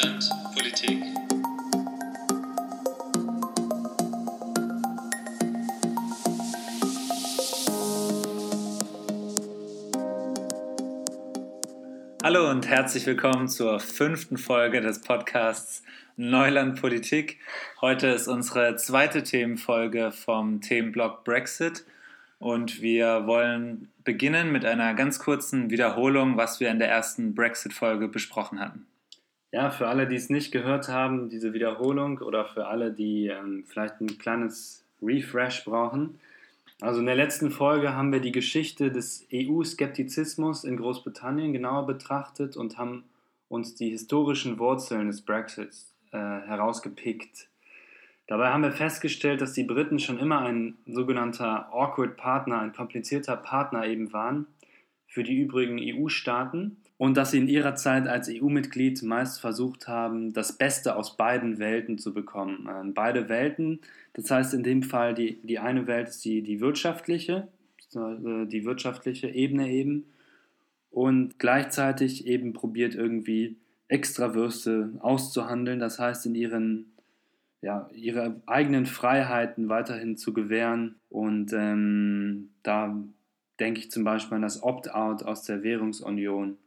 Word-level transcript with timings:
Neuland 0.00 0.30
Politik. 0.54 1.02
Hallo 12.22 12.50
und 12.50 12.66
herzlich 12.66 13.04
willkommen 13.06 13.48
zur 13.48 13.80
fünften 13.80 14.38
Folge 14.38 14.80
des 14.80 15.02
Podcasts 15.02 15.82
Neuland 16.16 16.80
Politik. 16.80 17.38
Heute 17.82 18.08
ist 18.08 18.26
unsere 18.28 18.76
zweite 18.76 19.22
Themenfolge 19.22 20.12
vom 20.12 20.62
Themenblock 20.62 21.24
Brexit 21.24 21.84
und 22.38 22.80
wir 22.80 23.26
wollen 23.26 23.90
beginnen 24.04 24.50
mit 24.50 24.64
einer 24.64 24.94
ganz 24.94 25.18
kurzen 25.18 25.70
Wiederholung, 25.70 26.38
was 26.38 26.58
wir 26.58 26.70
in 26.70 26.78
der 26.78 26.88
ersten 26.88 27.34
Brexit-Folge 27.34 28.08
besprochen 28.08 28.60
hatten. 28.60 28.86
Ja, 29.52 29.70
für 29.70 29.88
alle, 29.88 30.06
die 30.06 30.14
es 30.14 30.30
nicht 30.30 30.52
gehört 30.52 30.88
haben, 30.88 31.28
diese 31.28 31.52
Wiederholung 31.52 32.18
oder 32.18 32.44
für 32.44 32.68
alle, 32.68 32.92
die 32.92 33.26
ähm, 33.26 33.64
vielleicht 33.66 34.00
ein 34.00 34.18
kleines 34.18 34.84
Refresh 35.02 35.64
brauchen. 35.64 36.20
Also 36.80 37.00
in 37.00 37.06
der 37.06 37.16
letzten 37.16 37.50
Folge 37.50 37.94
haben 37.94 38.12
wir 38.12 38.20
die 38.20 38.32
Geschichte 38.32 38.92
des 38.92 39.26
EU-Skeptizismus 39.32 40.64
in 40.64 40.76
Großbritannien 40.76 41.52
genauer 41.52 41.86
betrachtet 41.86 42.56
und 42.56 42.78
haben 42.78 43.04
uns 43.48 43.74
die 43.74 43.90
historischen 43.90 44.58
Wurzeln 44.58 45.08
des 45.08 45.20
Brexits 45.20 45.92
äh, 46.12 46.16
herausgepickt. 46.16 47.48
Dabei 48.28 48.50
haben 48.50 48.62
wir 48.62 48.70
festgestellt, 48.70 49.40
dass 49.40 49.52
die 49.52 49.64
Briten 49.64 49.98
schon 49.98 50.20
immer 50.20 50.40
ein 50.40 50.78
sogenannter 50.86 51.68
awkward 51.72 52.16
Partner, 52.16 52.60
ein 52.60 52.72
komplizierter 52.72 53.36
Partner 53.36 53.84
eben 53.86 54.12
waren 54.12 54.46
für 55.08 55.24
die 55.24 55.36
übrigen 55.36 55.80
EU-Staaten 55.80 56.76
und 57.00 57.16
dass 57.16 57.30
sie 57.30 57.38
in 57.38 57.48
ihrer 57.48 57.76
Zeit 57.76 58.06
als 58.06 58.28
EU-Mitglied 58.28 59.02
meist 59.04 59.40
versucht 59.40 59.88
haben, 59.88 60.34
das 60.34 60.58
Beste 60.58 60.96
aus 60.96 61.16
beiden 61.16 61.58
Welten 61.58 61.96
zu 61.96 62.12
bekommen. 62.12 62.68
Ähm, 62.70 62.92
beide 62.92 63.30
Welten, 63.30 63.80
das 64.12 64.30
heißt 64.30 64.52
in 64.52 64.62
dem 64.62 64.82
Fall, 64.82 65.14
die, 65.14 65.40
die 65.42 65.58
eine 65.58 65.86
Welt 65.86 66.08
ist 66.08 66.22
die, 66.26 66.42
die 66.42 66.60
wirtschaftliche, 66.60 67.48
äh, 67.94 68.44
die 68.44 68.66
wirtschaftliche 68.66 69.30
Ebene 69.30 69.70
eben 69.70 70.04
und 70.90 71.38
gleichzeitig 71.38 72.26
eben 72.26 72.52
probiert 72.52 72.94
irgendwie 72.94 73.56
Extrawürste 73.88 74.90
auszuhandeln, 74.98 75.78
das 75.78 75.98
heißt 75.98 76.26
in 76.26 76.34
ihren 76.34 76.92
ja, 77.62 77.88
ihre 77.94 78.42
eigenen 78.44 78.84
Freiheiten 78.84 79.70
weiterhin 79.70 80.18
zu 80.18 80.34
gewähren. 80.34 80.96
Und 81.08 81.54
ähm, 81.54 82.50
da 82.62 82.94
denke 83.58 83.80
ich 83.80 83.90
zum 83.90 84.04
Beispiel 84.04 84.36
an 84.36 84.42
das 84.42 84.62
Opt-out 84.62 85.22
aus 85.22 85.44
der 85.44 85.62
Währungsunion. 85.62 86.58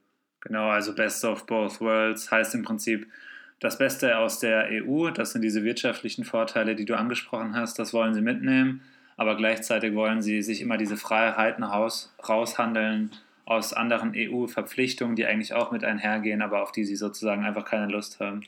Genau, 0.44 0.69
also 0.69 0.94
Best 0.94 1.23
of 1.23 1.45
Both 1.45 1.80
Worlds 1.80 2.30
heißt 2.30 2.53
im 2.55 2.63
Prinzip 2.63 3.08
das 3.59 3.77
Beste 3.77 4.17
aus 4.17 4.39
der 4.39 4.67
EU. 4.69 5.09
Das 5.09 5.31
sind 5.31 5.41
diese 5.41 5.63
wirtschaftlichen 5.63 6.25
Vorteile, 6.25 6.75
die 6.75 6.86
du 6.86 6.97
angesprochen 6.97 7.55
hast. 7.55 7.80
Das 7.80 7.94
wollen 7.94 8.13
sie 8.13 8.22
mitnehmen. 8.22 8.81
Aber 9.16 9.38
gleichzeitig 9.38 9.95
wollen 9.95 10.21
sie 10.21 10.41
sich 10.41 10.59
immer 10.59 10.77
diese 10.77 10.97
Freiheiten 10.97 11.64
raus, 11.64 12.14
raushandeln 12.27 13.11
aus 13.45 13.73
anderen 13.73 14.14
EU-Verpflichtungen, 14.16 15.16
die 15.16 15.25
eigentlich 15.25 15.53
auch 15.53 15.71
mit 15.71 15.83
einhergehen, 15.83 16.41
aber 16.41 16.61
auf 16.61 16.71
die 16.71 16.83
sie 16.83 16.95
sozusagen 16.95 17.44
einfach 17.45 17.66
keine 17.66 17.91
Lust 17.91 18.19
haben. 18.19 18.41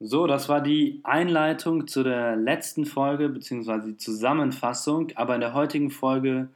So, 0.00 0.26
das 0.26 0.48
war 0.48 0.60
die 0.60 1.00
Einleitung 1.04 1.86
zu 1.86 2.02
der 2.02 2.36
letzten 2.36 2.86
Folge, 2.86 3.28
beziehungsweise 3.28 3.88
die 3.88 3.96
Zusammenfassung. 3.96 5.12
Aber 5.14 5.34
in 5.34 5.40
der 5.40 5.54
heutigen 5.54 5.90
Folge 5.90 6.48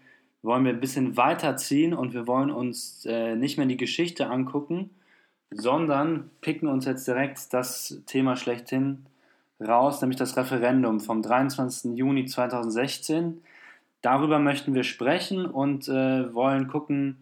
wollen 0.43 0.65
wir 0.65 0.73
ein 0.73 0.81
bisschen 0.81 1.17
weiterziehen 1.17 1.95
und 1.95 2.15
wir 2.15 2.27
wollen 2.27 2.51
uns 2.51 3.05
äh, 3.07 3.37
nicht 3.37 3.59
mehr 3.59 3.67
die 3.67 3.77
Geschichte 3.77 4.29
angucken, 4.29 4.91
sondern 5.51 6.31
picken 6.41 6.69
uns 6.69 6.85
jetzt 6.85 7.07
direkt 7.07 7.53
das 7.53 8.01
Thema 8.07 8.37
schlechthin 8.37 9.07
raus, 9.61 10.01
nämlich 10.01 10.19
das 10.19 10.37
Referendum 10.37 11.01
vom 11.01 11.23
23. 11.23 11.97
Juni 11.97 12.27
2016. 12.27 13.43
Darüber 14.03 14.39
möchten 14.39 14.75
wir 14.75 14.85
sprechen 14.85 15.45
und 15.45 15.89
äh, 15.89 16.33
wollen 16.33 16.69
gucken, 16.69 17.19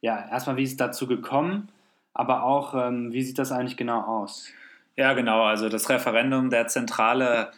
ja, 0.00 0.28
erstmal, 0.30 0.56
wie 0.56 0.62
es 0.62 0.76
dazu 0.76 1.06
gekommen, 1.06 1.68
aber 2.14 2.44
auch, 2.44 2.74
ähm, 2.74 3.12
wie 3.12 3.22
sieht 3.22 3.38
das 3.38 3.52
eigentlich 3.52 3.76
genau 3.76 4.00
aus? 4.00 4.48
Ja, 4.96 5.12
genau. 5.14 5.42
Also 5.44 5.68
das 5.68 5.88
Referendum, 5.88 6.50
der 6.50 6.66
zentrale 6.68 7.50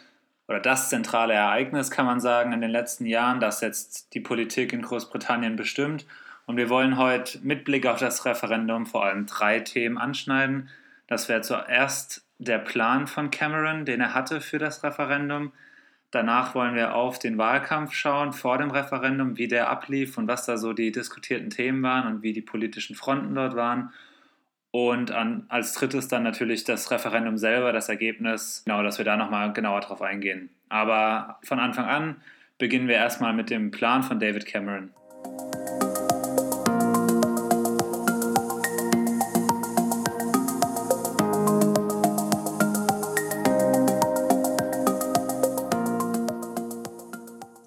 oder 0.53 0.61
das 0.61 0.91
zentrale 0.91 1.33
Ereignis, 1.33 1.91
kann 1.91 2.05
man 2.05 2.21
sagen, 2.21 2.53
in 2.53 2.61
den 2.61 2.71
letzten 2.71 3.07
Jahren, 3.07 3.41
das 3.41 3.63
jetzt 3.63 4.13
die 4.13 4.21
Politik 4.21 4.75
in 4.75 4.83
Großbritannien 4.83 5.57
bestimmt. 5.57 6.05
Und 6.45 6.59
wir 6.59 6.69
wollen 6.69 6.99
heute 6.99 7.39
mit 7.43 7.65
Blick 7.65 7.87
auf 7.87 7.99
das 7.99 8.27
Referendum 8.27 8.85
vor 8.85 9.07
allem 9.07 9.25
drei 9.25 9.61
Themen 9.61 9.97
anschneiden. 9.97 10.69
Das 11.07 11.31
wäre 11.31 11.41
zuerst 11.41 12.27
der 12.39 12.59
Plan 12.59 13.07
von 13.07 13.31
Cameron, 13.31 13.87
den 13.87 14.03
er 14.03 14.13
hatte 14.13 14.43
für 14.43 14.59
das 14.59 14.85
Referendum. 14.85 15.53
Danach 16.11 16.55
wollen 16.55 16.75
wir 16.75 16.95
auf 16.95 17.19
den 17.19 17.39
Wahlkampf 17.39 17.95
schauen 17.95 18.35
vor 18.35 18.59
dem 18.59 18.71
Referendum, 18.71 19.39
wie 19.39 19.49
der 19.49 19.71
ablief 19.71 20.19
und 20.19 20.29
was 20.29 20.45
da 20.45 20.59
so 20.59 20.75
die 20.75 20.93
diskutierten 20.93 21.49
Themen 21.49 21.83
waren 21.83 22.07
und 22.07 22.23
wie 22.23 22.35
die 22.35 22.43
politischen 22.43 22.95
Fronten 22.95 23.35
dort 23.35 23.57
waren. 23.57 23.91
Und 24.75 25.11
an, 25.11 25.45
als 25.51 25.75
drittes 25.75 26.09
dann 26.09 26.23
natürlich 26.23 26.65
das 26.65 26.91
Referendum 26.91 27.37
selber, 27.37 27.75
das 27.75 27.91
Ergebnis, 27.91 28.63
genau, 28.65 28.83
dass 28.83 28.97
wir 28.97 29.05
da 29.05 29.19
nochmal 29.19 29.53
genauer 29.53 29.81
drauf 29.81 30.01
eingehen. 30.01 30.49
Aber 30.71 31.39
von 31.45 31.59
Anfang 31.59 31.85
an 31.85 32.17
beginnen 32.57 32.89
wir 32.89 32.95
erstmal 32.95 33.35
mit 33.35 33.51
dem 33.51 33.71
Plan 33.71 34.03
von 34.03 34.19
David 34.19 34.47
Cameron. 34.47 34.91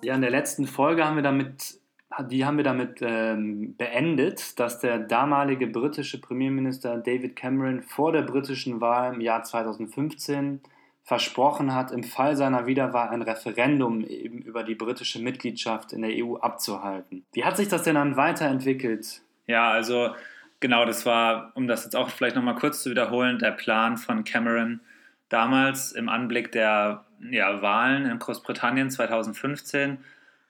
Ja, 0.02 0.16
in 0.16 0.22
der 0.22 0.32
letzten 0.32 0.66
Folge 0.66 1.06
haben 1.06 1.18
wir 1.18 1.24
damit 1.24 1.80
die 2.24 2.46
haben 2.46 2.58
wir 2.58 2.64
damit 2.64 3.00
ähm, 3.02 3.76
beendet, 3.78 4.60
dass 4.60 4.80
der 4.80 5.00
damalige 5.00 5.68
britische 5.68 6.20
Premierminister 6.20 6.98
David 6.98 7.36
Cameron 7.36 7.82
vor 7.82 8.12
der 8.12 8.22
britischen 8.22 8.82
Wahl 8.82 9.14
im 9.14 9.22
Jahr 9.22 9.44
2015 9.44 10.62
versprochen 11.04 11.74
hat, 11.74 11.92
im 11.92 12.04
Fall 12.04 12.36
seiner 12.36 12.66
Wiederwahl 12.66 13.10
ein 13.10 13.22
Referendum 13.22 14.04
eben 14.04 14.40
über 14.40 14.64
die 14.64 14.74
britische 14.74 15.22
Mitgliedschaft 15.22 15.94
in 15.94 16.02
der 16.02 16.12
EU 16.14 16.38
abzuhalten. 16.38 17.26
Wie 17.34 17.46
hat 17.46 17.58
sich 17.58 17.68
das 17.68 17.84
denn 17.84 17.96
dann 17.96 18.18
weiterentwickelt? 18.18 19.22
Ja, 19.46 19.70
also 19.70 20.16
genau, 20.60 20.86
das 20.86 21.06
war, 21.06 21.52
um 21.54 21.68
das 21.68 21.84
jetzt 21.84 21.96
auch 21.96 22.10
vielleicht 22.10 22.36
nochmal 22.36 22.56
kurz 22.56 22.82
zu 22.82 22.90
wiederholen, 22.90 23.38
der 23.38 23.52
Plan 23.52 23.98
von 23.98 24.24
Cameron 24.24 24.82
damals 25.30 25.92
im 25.92 26.10
Anblick 26.10 26.52
der 26.52 27.06
ja, 27.30 27.62
Wahlen 27.62 28.06
in 28.06 28.18
Großbritannien 28.18 28.90
2015 28.90 30.00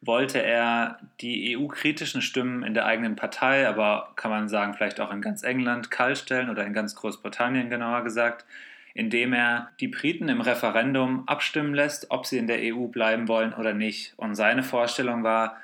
wollte 0.06 0.42
er 0.42 1.00
die 1.22 1.58
EU-kritischen 1.58 2.22
Stimmen 2.22 2.64
in 2.64 2.74
der 2.74 2.86
eigenen 2.86 3.16
Partei, 3.16 3.68
aber 3.68 4.14
kann 4.16 4.32
man 4.32 4.50
sagen, 4.50 4.74
vielleicht 4.74 5.00
auch 5.00 5.12
in 5.12 5.22
ganz 5.22 5.44
England 5.44 5.90
kaltstellen 5.92 6.50
oder 6.50 6.66
in 6.66 6.74
ganz 6.74 6.96
Großbritannien 6.96 7.70
genauer 7.70 8.04
gesagt, 8.04 8.46
indem 8.94 9.34
er 9.34 9.72
die 9.80 9.88
Briten 9.88 10.30
im 10.30 10.42
Referendum 10.42 11.28
abstimmen 11.28 11.74
lässt, 11.74 12.12
ob 12.12 12.26
sie 12.26 12.38
in 12.38 12.48
der 12.48 12.60
EU 12.62 12.88
bleiben 12.88 13.28
wollen 13.28 13.54
oder 13.54 13.74
nicht. 13.74 14.14
Und 14.18 14.36
seine 14.36 14.64
Vorstellung 14.64 15.24
war, 15.24 15.58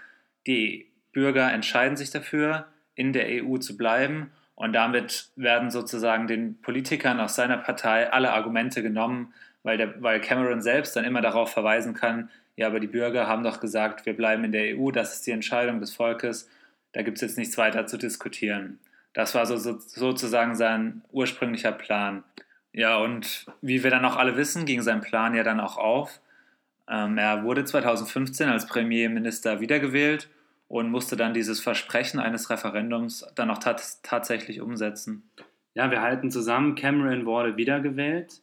die 0.48 0.88
Bürger 1.14 1.52
entscheiden 1.52 1.96
sich 1.96 2.12
dafür, 2.12 2.68
in 2.96 3.14
der 3.14 3.28
EU 3.44 3.58
zu 3.58 3.78
bleiben 3.78 4.32
und 4.56 4.74
damit 4.74 5.30
werden 5.36 5.72
sozusagen 5.72 6.28
den 6.28 6.62
Politikern 6.62 7.20
aus 7.20 7.36
seiner 7.36 7.58
Partei 7.58 8.12
alle 8.12 8.34
Argumente 8.34 8.84
genommen, 8.84 9.34
weil, 9.64 9.78
der, 9.78 10.02
weil 10.02 10.20
Cameron 10.20 10.62
selbst 10.62 10.96
dann 10.96 11.06
immer 11.06 11.22
darauf 11.22 11.52
verweisen 11.52 11.94
kann, 11.94 12.30
ja, 12.56 12.68
aber 12.68 12.80
die 12.80 12.88
Bürger 12.88 13.28
haben 13.28 13.44
doch 13.44 13.60
gesagt, 13.60 14.06
wir 14.06 14.16
bleiben 14.16 14.44
in 14.44 14.52
der 14.52 14.78
EU, 14.78 14.92
das 14.92 15.14
ist 15.16 15.28
die 15.28 15.32
Entscheidung 15.32 15.80
des 15.80 15.96
Volkes, 15.96 16.50
da 16.94 17.02
gibt 17.02 17.18
es 17.18 17.22
jetzt 17.22 17.38
nichts 17.38 17.58
weiter 17.58 17.88
zu 17.88 17.98
diskutieren. 17.98 18.80
Das 19.14 19.36
war 19.36 19.46
so, 19.46 19.58
so, 19.58 19.78
sozusagen 19.80 20.56
sein 20.56 21.02
ursprünglicher 21.12 21.72
Plan. 21.72 22.24
Ja, 22.74 22.98
und 22.98 23.46
wie 23.62 23.84
wir 23.84 23.92
dann 23.92 24.06
auch 24.06 24.16
alle 24.16 24.38
wissen, 24.38 24.66
ging 24.66 24.82
sein 24.82 25.02
Plan 25.02 25.36
ja 25.36 25.44
dann 25.44 25.60
auch 25.60 25.78
auf. 25.78 26.22
Ähm, 26.88 27.18
er 27.18 27.44
wurde 27.44 27.66
2015 27.66 28.50
als 28.50 28.66
Premierminister 28.68 29.60
wiedergewählt 29.60 30.30
und 30.68 30.90
musste 30.90 31.18
dann 31.18 31.34
dieses 31.34 31.60
Versprechen 31.60 32.20
eines 32.20 32.50
Referendums 32.50 33.26
dann 33.36 33.50
auch 33.50 33.60
tatsächlich 33.60 34.62
umsetzen. 34.62 35.30
Ja, 35.74 35.92
wir 35.92 36.02
halten 36.02 36.32
zusammen, 36.32 36.76
Cameron 36.76 37.26
wurde 37.26 37.58
wiedergewählt 37.58 38.42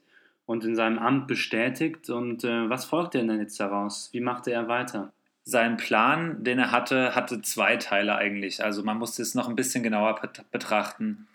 und 0.48 0.64
in 0.64 0.74
seinem 0.74 0.98
Amt 0.98 1.26
bestätigt. 1.26 2.08
Und 2.08 2.42
äh, 2.42 2.70
was 2.70 2.86
folgte 2.86 3.18
denn 3.18 3.38
jetzt 3.38 3.60
daraus? 3.60 4.08
Wie 4.12 4.20
machte 4.20 4.50
er 4.50 4.66
weiter? 4.66 5.12
Sein 5.44 5.76
Plan, 5.76 6.42
den 6.42 6.58
er 6.58 6.70
hatte, 6.70 7.14
hatte 7.14 7.42
zwei 7.42 7.76
Teile 7.76 8.16
eigentlich. 8.16 8.64
Also 8.64 8.82
man 8.82 8.96
musste 8.96 9.20
es 9.20 9.34
noch 9.34 9.46
ein 9.46 9.56
bisschen 9.56 9.82
genauer 9.82 10.18
betrachten. 10.50 11.28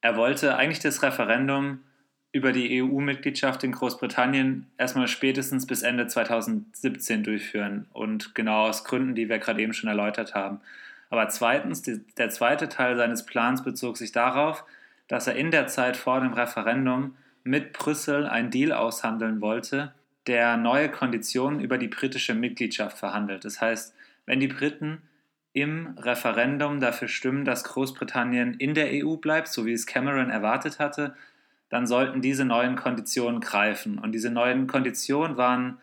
Er 0.00 0.16
wollte 0.16 0.56
eigentlich 0.56 0.80
das 0.80 1.04
Referendum 1.04 1.78
über 2.32 2.50
die 2.50 2.82
EU-Mitgliedschaft 2.82 3.62
in 3.62 3.70
Großbritannien 3.70 4.66
erstmal 4.78 5.06
spätestens 5.06 5.64
bis 5.64 5.82
Ende 5.82 6.08
2017 6.08 7.22
durchführen. 7.22 7.86
Und 7.92 8.34
genau 8.34 8.66
aus 8.66 8.82
Gründen, 8.82 9.14
die 9.14 9.28
wir 9.28 9.38
gerade 9.38 9.62
eben 9.62 9.74
schon 9.74 9.88
erläutert 9.88 10.34
haben. 10.34 10.60
Aber 11.08 11.28
zweitens, 11.28 11.82
die, 11.82 12.04
der 12.18 12.30
zweite 12.30 12.68
Teil 12.68 12.96
seines 12.96 13.24
Plans 13.26 13.62
bezog 13.62 13.96
sich 13.96 14.10
darauf, 14.10 14.64
dass 15.06 15.28
er 15.28 15.36
in 15.36 15.52
der 15.52 15.68
Zeit 15.68 15.96
vor 15.96 16.18
dem 16.18 16.32
Referendum 16.32 17.14
mit 17.44 17.72
Brüssel 17.72 18.26
einen 18.26 18.50
Deal 18.50 18.72
aushandeln 18.72 19.40
wollte, 19.40 19.92
der 20.26 20.56
neue 20.56 20.90
Konditionen 20.90 21.60
über 21.60 21.78
die 21.78 21.88
britische 21.88 22.34
Mitgliedschaft 22.34 22.98
verhandelt. 22.98 23.44
Das 23.44 23.60
heißt, 23.60 23.94
wenn 24.26 24.40
die 24.40 24.48
Briten 24.48 25.02
im 25.52 25.96
Referendum 25.98 26.80
dafür 26.80 27.08
stimmen, 27.08 27.44
dass 27.44 27.64
Großbritannien 27.64 28.54
in 28.54 28.74
der 28.74 28.88
EU 28.92 29.16
bleibt, 29.16 29.48
so 29.48 29.66
wie 29.66 29.72
es 29.72 29.86
Cameron 29.86 30.30
erwartet 30.30 30.80
hatte, 30.80 31.14
dann 31.68 31.86
sollten 31.86 32.22
diese 32.22 32.44
neuen 32.44 32.76
Konditionen 32.76 33.40
greifen. 33.40 33.98
Und 33.98 34.12
diese 34.12 34.30
neuen 34.30 34.66
Konditionen 34.66 35.36
waren, 35.36 35.78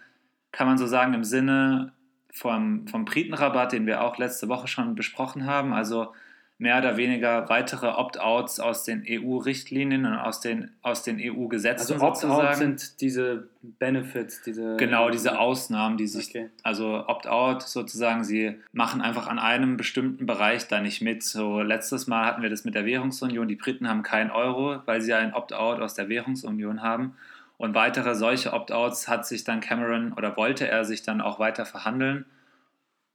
kann 0.52 0.68
man 0.68 0.78
so 0.78 0.88
sagen, 0.88 1.14
im 1.14 1.24
Sinne 1.24 1.94
vom, 2.32 2.88
vom 2.88 3.06
Britenrabatt, 3.06 3.72
den 3.72 3.86
wir 3.86 4.02
auch 4.02 4.18
letzte 4.18 4.48
Woche 4.50 4.68
schon 4.68 4.96
besprochen 4.96 5.46
haben. 5.46 5.74
Also 5.74 6.14
mehr 6.62 6.78
oder 6.78 6.96
weniger 6.96 7.50
weitere 7.50 7.88
Opt-outs 7.88 8.60
aus 8.60 8.84
den 8.84 9.04
EU-Richtlinien 9.10 10.06
und 10.06 10.14
aus 10.14 10.42
den, 10.42 10.70
aus 10.84 11.02
den 11.02 11.18
EU-Gesetzen 11.20 11.94
also 11.94 12.06
Opt-out 12.06 12.56
sind 12.56 13.02
diese 13.02 13.48
Benefits, 13.64 14.44
diese... 14.44 14.78
Genau, 14.78 15.10
diese 15.10 15.40
Ausnahmen, 15.40 15.98
die 15.98 16.06
sich... 16.06 16.30
Okay. 16.30 16.52
Also 16.62 17.04
Opt-out 17.08 17.64
sozusagen, 17.64 18.24
sie 18.24 18.60
machen 18.74 19.02
einfach 19.02 19.26
an 19.26 19.40
einem 19.40 19.76
bestimmten 19.76 20.28
Bereich 20.28 20.68
da 20.68 20.82
nicht 20.82 21.02
mit. 21.02 21.24
So 21.24 21.64
letztes 21.64 22.06
Mal 22.06 22.28
hatten 22.28 22.44
wir 22.44 22.52
das 22.52 22.64
mit 22.64 22.76
der 22.76 22.86
Währungsunion. 22.86 23.48
Die 23.48 23.56
Briten 23.56 23.90
haben 23.90 24.04
keinen 24.04 24.30
Euro, 24.30 24.82
weil 24.86 25.02
sie 25.02 25.16
ein 25.16 25.34
Opt-out 25.34 25.82
aus 25.82 25.96
der 25.96 26.10
Währungsunion 26.10 26.84
haben. 26.84 27.16
Und 27.58 27.74
weitere 27.74 28.14
solche 28.14 28.54
Opt-outs 28.54 29.08
hat 29.08 29.26
sich 29.26 29.44
dann 29.44 29.62
Cameron 29.62 30.14
oder 30.14 30.38
wollte 30.38 30.68
er 30.68 30.86
sich 30.86 31.02
dann 31.02 31.22
auch 31.22 31.40
weiter 31.40 31.66
verhandeln. 31.66 32.26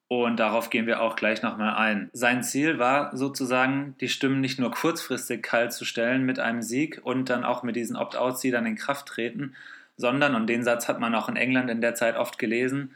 Und 0.08 0.38
darauf 0.38 0.70
gehen 0.70 0.86
wir 0.86 1.00
auch 1.02 1.16
gleich 1.16 1.42
nochmal 1.42 1.74
ein. 1.74 2.10
Sein 2.12 2.44
Ziel 2.44 2.78
war 2.78 3.16
sozusagen, 3.16 3.96
die 4.00 4.08
Stimmen 4.08 4.40
nicht 4.40 4.58
nur 4.58 4.70
kurzfristig 4.70 5.42
kalt 5.42 5.72
zu 5.72 5.84
stellen 5.84 6.24
mit 6.24 6.38
einem 6.38 6.62
Sieg 6.62 7.00
und 7.02 7.28
dann 7.28 7.44
auch 7.44 7.64
mit 7.64 7.74
diesen 7.74 7.96
Opt-outs, 7.96 8.40
die 8.40 8.52
dann 8.52 8.66
in 8.66 8.76
Kraft 8.76 9.06
treten, 9.06 9.54
sondern, 9.96 10.34
und 10.36 10.46
den 10.46 10.62
Satz 10.62 10.88
hat 10.88 11.00
man 11.00 11.14
auch 11.14 11.28
in 11.28 11.36
England 11.36 11.70
in 11.70 11.80
der 11.80 11.96
Zeit 11.96 12.16
oft 12.16 12.38
gelesen, 12.38 12.94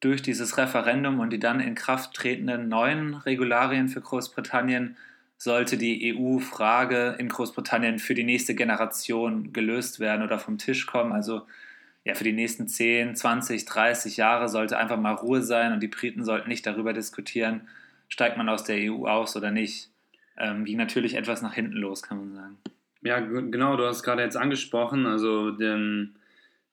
durch 0.00 0.20
dieses 0.20 0.58
Referendum 0.58 1.20
und 1.20 1.30
die 1.30 1.38
dann 1.38 1.60
in 1.60 1.74
Kraft 1.74 2.14
tretenden 2.14 2.68
neuen 2.68 3.14
Regularien 3.14 3.88
für 3.88 4.00
Großbritannien 4.00 4.96
sollte 5.38 5.76
die 5.76 6.14
EU-Frage 6.14 7.16
in 7.18 7.28
Großbritannien 7.28 7.98
für 7.98 8.14
die 8.14 8.24
nächste 8.24 8.54
Generation 8.54 9.52
gelöst 9.52 10.00
werden 10.00 10.22
oder 10.22 10.38
vom 10.38 10.58
Tisch 10.58 10.86
kommen. 10.86 11.12
Also 11.12 11.46
ja, 12.04 12.14
für 12.14 12.24
die 12.24 12.32
nächsten 12.32 12.66
10, 12.66 13.14
20, 13.14 13.64
30 13.64 14.16
Jahre 14.16 14.48
sollte 14.48 14.76
einfach 14.76 14.98
mal 14.98 15.14
Ruhe 15.14 15.42
sein 15.42 15.72
und 15.72 15.80
die 15.80 15.88
Briten 15.88 16.24
sollten 16.24 16.48
nicht 16.48 16.66
darüber 16.66 16.92
diskutieren, 16.92 17.68
steigt 18.08 18.36
man 18.36 18.48
aus 18.48 18.64
der 18.64 18.76
EU 18.92 19.06
aus 19.06 19.36
oder 19.36 19.50
nicht. 19.50 19.90
Ähm, 20.36 20.64
ging 20.64 20.78
natürlich 20.78 21.14
etwas 21.14 21.42
nach 21.42 21.54
hinten 21.54 21.76
los, 21.76 22.02
kann 22.02 22.18
man 22.18 22.32
sagen. 22.32 22.58
Ja, 23.02 23.20
genau, 23.20 23.76
du 23.76 23.86
hast 23.86 23.98
es 23.98 24.02
gerade 24.02 24.22
jetzt 24.22 24.36
angesprochen, 24.36 25.06
also 25.06 25.50
den, 25.50 26.16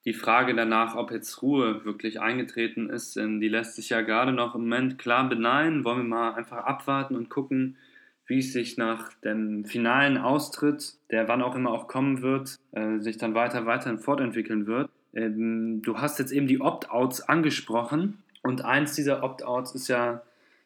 die 0.06 0.14
Frage 0.14 0.56
danach, 0.56 0.96
ob 0.96 1.12
jetzt 1.12 1.42
Ruhe 1.42 1.86
wirklich 1.86 2.20
eingetreten 2.20 2.90
ist, 2.90 3.16
die 3.16 3.48
lässt 3.48 3.76
sich 3.76 3.90
ja 3.90 4.02
gerade 4.02 4.32
noch 4.32 4.56
im 4.56 4.62
Moment 4.62 4.98
klar 4.98 5.28
beneiden. 5.28 5.84
Wollen 5.84 5.98
wir 5.98 6.04
mal 6.04 6.34
einfach 6.36 6.66
abwarten 6.66 7.16
und 7.16 7.30
gucken, 7.30 7.78
wie 8.28 8.40
es 8.40 8.54
sich 8.54 8.78
nach 8.78 9.14
dem 9.24 9.66
finalen 9.66 10.18
Austritt, 10.18 10.94
der 11.10 11.28
wann 11.28 11.42
auch 11.42 11.56
immer 11.56 11.72
auch 11.72 11.88
kommen 11.88 12.22
wird, 12.22 12.58
äh, 12.72 13.00
sich 13.00 13.18
dann 13.18 13.34
weiter, 13.34 13.66
weiterhin 13.66 13.98
fortentwickeln 13.98 14.68
wird. 14.68 14.90
Ähm, 15.14 15.82
du 15.82 15.98
hast 15.98 16.20
jetzt 16.20 16.32
eben 16.32 16.48
die 16.48 16.62
Opt-outs 16.62 17.22
angesprochen 17.22 18.20
und 18.44 18.64
eins 18.64 18.94
dieser 18.96 19.24
Opt-outs 19.24 19.76
ist 19.76 19.88
ja 19.88 20.22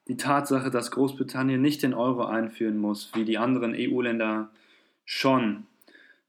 die 0.08 0.18
Tatsache, 0.18 0.70
dass 0.70 0.92
Großbritannien 0.92 1.62
nicht 1.62 1.82
den 1.82 1.94
Euro 1.94 2.26
einführen 2.26 2.78
muss, 2.78 3.12
wie 3.16 3.26
die 3.26 3.38
anderen 3.38 3.74
EU-Länder 3.76 4.50
schon. 5.06 5.66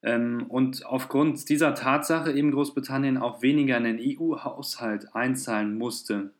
Ähm, 0.03 0.47
und 0.49 0.87
aufgrund 0.87 1.49
dieser 1.49 1.75
Tatsache 1.75 2.33
eben 2.33 2.53
Großbritannien 2.53 3.19
auch 3.19 3.43
weniger 3.43 3.77
in 3.77 3.85
den 3.85 4.01
EU-Haushalt 4.01 5.15
einzahlen 5.15 5.77
musste, 5.77 6.31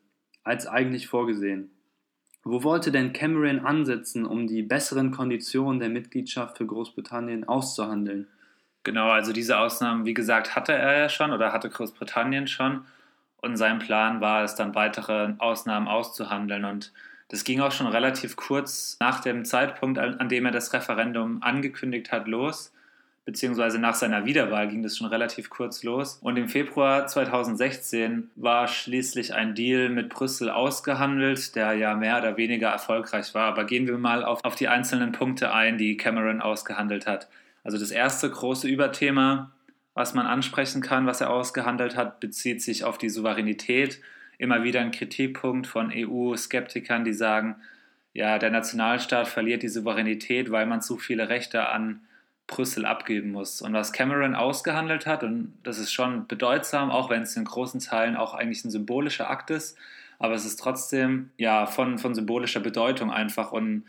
als 0.43 0.67
eigentlich 0.67 1.07
vorgesehen. 1.07 1.71
Wo 2.43 2.61
wollte 2.63 2.91
denn 2.91 3.11
Cameron 3.11 3.59
ansetzen, 3.59 4.23
um 4.23 4.45
die 4.45 4.61
besseren 4.61 5.09
Konditionen 5.09 5.79
der 5.79 5.89
Mitgliedschaft 5.89 6.57
für 6.57 6.67
Großbritannien 6.67 7.43
auszuhandeln? 7.45 8.27
Genau, 8.85 9.09
also 9.09 9.33
diese 9.33 9.57
Ausnahmen, 9.57 10.05
wie 10.05 10.13
gesagt, 10.13 10.55
hatte 10.55 10.71
er 10.71 10.95
ja 10.95 11.09
schon 11.09 11.33
oder 11.33 11.51
hatte 11.51 11.69
Großbritannien 11.69 12.47
schon. 12.47 12.85
Und 13.41 13.57
sein 13.57 13.79
Plan 13.79 14.21
war 14.21 14.43
es 14.43 14.53
dann, 14.53 14.75
weitere 14.75 15.33
Ausnahmen 15.39 15.87
auszuhandeln. 15.87 16.65
Und 16.65 16.93
das 17.29 17.43
ging 17.43 17.61
auch 17.61 17.71
schon 17.71 17.87
relativ 17.87 18.35
kurz 18.35 18.97
nach 18.99 19.21
dem 19.21 19.43
Zeitpunkt, 19.43 19.97
an 19.97 20.29
dem 20.29 20.45
er 20.45 20.51
das 20.51 20.71
Referendum 20.71 21.41
angekündigt 21.41 22.11
hat, 22.11 22.27
los. 22.27 22.73
Beziehungsweise 23.25 23.79
nach 23.79 23.95
seiner 23.95 24.25
Wiederwahl 24.25 24.67
ging 24.67 24.83
das 24.83 24.97
schon 24.97 25.07
relativ 25.07 25.49
kurz 25.49 25.81
los. 25.81 26.19
Und 26.21 26.37
im 26.37 26.47
Februar 26.47 27.07
2016 27.07 28.29
war 28.35 28.67
schließlich 28.67 29.33
ein 29.33 29.55
Deal 29.55 29.89
mit 29.89 30.09
Brüssel 30.09 30.51
ausgehandelt, 30.51 31.55
der 31.55 31.73
ja 31.73 31.95
mehr 31.95 32.19
oder 32.19 32.37
weniger 32.37 32.69
erfolgreich 32.69 33.33
war. 33.33 33.45
Aber 33.45 33.63
gehen 33.63 33.87
wir 33.87 33.97
mal 33.97 34.23
auf, 34.23 34.43
auf 34.43 34.53
die 34.53 34.67
einzelnen 34.67 35.11
Punkte 35.11 35.51
ein, 35.51 35.79
die 35.79 35.97
Cameron 35.97 36.39
ausgehandelt 36.39 37.07
hat. 37.07 37.27
Also 37.65 37.79
das 37.79 37.89
erste 37.89 38.29
große 38.29 38.67
Überthema, 38.67 39.51
was 39.95 40.13
man 40.13 40.27
ansprechen 40.27 40.81
kann, 40.81 41.07
was 41.07 41.19
er 41.19 41.31
ausgehandelt 41.31 41.97
hat, 41.97 42.19
bezieht 42.19 42.61
sich 42.61 42.83
auf 42.83 42.99
die 42.99 43.09
Souveränität. 43.09 43.99
Immer 44.37 44.63
wieder 44.63 44.81
ein 44.81 44.91
Kritikpunkt 44.91 45.65
von 45.65 45.91
EU-Skeptikern, 45.91 47.03
die 47.03 47.13
sagen, 47.13 47.55
ja, 48.13 48.37
der 48.37 48.51
Nationalstaat 48.51 49.27
verliert 49.27 49.63
die 49.63 49.67
Souveränität, 49.67 50.51
weil 50.51 50.67
man 50.67 50.81
zu 50.81 50.97
viele 50.97 51.27
Rechte 51.27 51.67
an 51.67 52.01
Brüssel 52.45 52.85
abgeben 52.85 53.31
muss. 53.31 53.63
Und 53.63 53.73
was 53.73 53.91
Cameron 53.91 54.35
ausgehandelt 54.35 55.07
hat, 55.07 55.23
und 55.23 55.57
das 55.63 55.79
ist 55.79 55.91
schon 55.91 56.27
bedeutsam, 56.27 56.91
auch 56.91 57.09
wenn 57.09 57.23
es 57.23 57.35
in 57.35 57.45
großen 57.45 57.79
Teilen 57.79 58.15
auch 58.15 58.35
eigentlich 58.35 58.63
ein 58.63 58.71
symbolischer 58.71 59.29
Akt 59.29 59.49
ist, 59.49 59.75
aber 60.19 60.35
es 60.35 60.45
ist 60.45 60.57
trotzdem 60.57 61.31
ja 61.37 61.65
von, 61.65 61.97
von 61.97 62.13
symbolischer 62.13 62.59
Bedeutung 62.59 63.11
einfach. 63.11 63.51
Und 63.51 63.85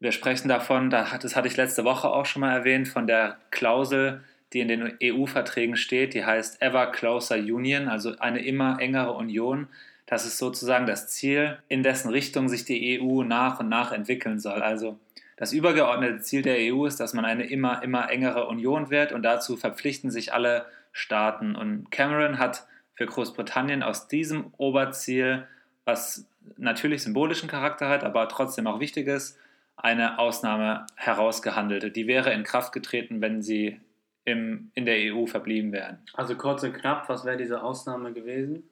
wir 0.00 0.12
sprechen 0.12 0.48
davon, 0.48 0.88
das 0.88 1.36
hatte 1.36 1.46
ich 1.46 1.56
letzte 1.56 1.84
Woche 1.84 2.08
auch 2.08 2.24
schon 2.24 2.40
mal 2.40 2.56
erwähnt, 2.56 2.88
von 2.88 3.06
der 3.06 3.36
Klausel, 3.50 4.24
die 4.52 4.60
in 4.60 4.68
den 4.68 4.96
EU-Verträgen 5.02 5.76
steht, 5.76 6.14
die 6.14 6.24
heißt 6.24 6.60
Ever 6.62 6.86
Closer 6.86 7.36
Union, 7.36 7.88
also 7.88 8.16
eine 8.18 8.42
immer 8.44 8.80
engere 8.80 9.12
Union. 9.12 9.68
Das 10.06 10.26
ist 10.26 10.38
sozusagen 10.38 10.86
das 10.86 11.08
Ziel, 11.08 11.58
in 11.68 11.82
dessen 11.82 12.10
Richtung 12.10 12.48
sich 12.48 12.64
die 12.64 13.00
EU 13.00 13.22
nach 13.22 13.60
und 13.60 13.68
nach 13.68 13.92
entwickeln 13.92 14.40
soll. 14.40 14.62
Also 14.62 14.98
das 15.36 15.52
übergeordnete 15.52 16.20
Ziel 16.20 16.42
der 16.42 16.56
EU 16.74 16.86
ist, 16.86 16.98
dass 16.98 17.12
man 17.12 17.24
eine 17.24 17.44
immer, 17.44 17.82
immer 17.82 18.10
engere 18.10 18.48
Union 18.48 18.90
wird 18.90 19.12
und 19.12 19.22
dazu 19.22 19.56
verpflichten 19.56 20.10
sich 20.10 20.32
alle 20.32 20.66
Staaten. 20.92 21.54
Und 21.54 21.90
Cameron 21.90 22.38
hat 22.38 22.66
für 22.94 23.06
Großbritannien 23.06 23.82
aus 23.82 24.08
diesem 24.08 24.52
Oberziel, 24.56 25.46
was 25.84 26.26
natürlich 26.56 27.02
symbolischen 27.02 27.48
Charakter 27.48 27.88
hat, 27.88 28.02
aber 28.02 28.28
trotzdem 28.28 28.66
auch 28.66 28.80
wichtig 28.80 29.06
ist, 29.06 29.38
eine 29.82 30.18
Ausnahme 30.18 30.86
herausgehandelt. 30.96 31.96
Die 31.96 32.06
wäre 32.06 32.32
in 32.32 32.44
Kraft 32.44 32.72
getreten, 32.72 33.20
wenn 33.20 33.42
sie 33.42 33.80
im, 34.24 34.70
in 34.74 34.84
der 34.86 35.14
EU 35.14 35.26
verblieben 35.26 35.72
wären. 35.72 35.98
Also 36.14 36.36
kurz 36.36 36.62
und 36.62 36.74
knapp, 36.74 37.08
was 37.08 37.24
wäre 37.24 37.36
diese 37.36 37.62
Ausnahme 37.62 38.12
gewesen? 38.12 38.68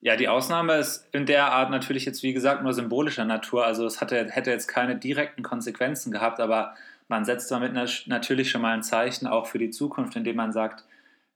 Ja, 0.00 0.16
die 0.16 0.28
Ausnahme 0.28 0.74
ist 0.74 1.08
in 1.12 1.26
der 1.26 1.52
Art 1.52 1.70
natürlich 1.70 2.04
jetzt, 2.04 2.22
wie 2.22 2.32
gesagt, 2.32 2.62
nur 2.62 2.72
symbolischer 2.72 3.24
Natur. 3.24 3.64
Also 3.64 3.86
es 3.86 4.00
hatte, 4.00 4.28
hätte 4.30 4.50
jetzt 4.50 4.66
keine 4.66 4.96
direkten 4.96 5.42
Konsequenzen 5.42 6.10
gehabt, 6.10 6.40
aber 6.40 6.74
man 7.08 7.24
setzt 7.24 7.50
damit 7.50 7.72
natürlich 8.06 8.50
schon 8.50 8.62
mal 8.62 8.74
ein 8.74 8.82
Zeichen 8.82 9.26
auch 9.26 9.46
für 9.46 9.58
die 9.58 9.70
Zukunft, 9.70 10.16
indem 10.16 10.36
man 10.36 10.52
sagt, 10.52 10.84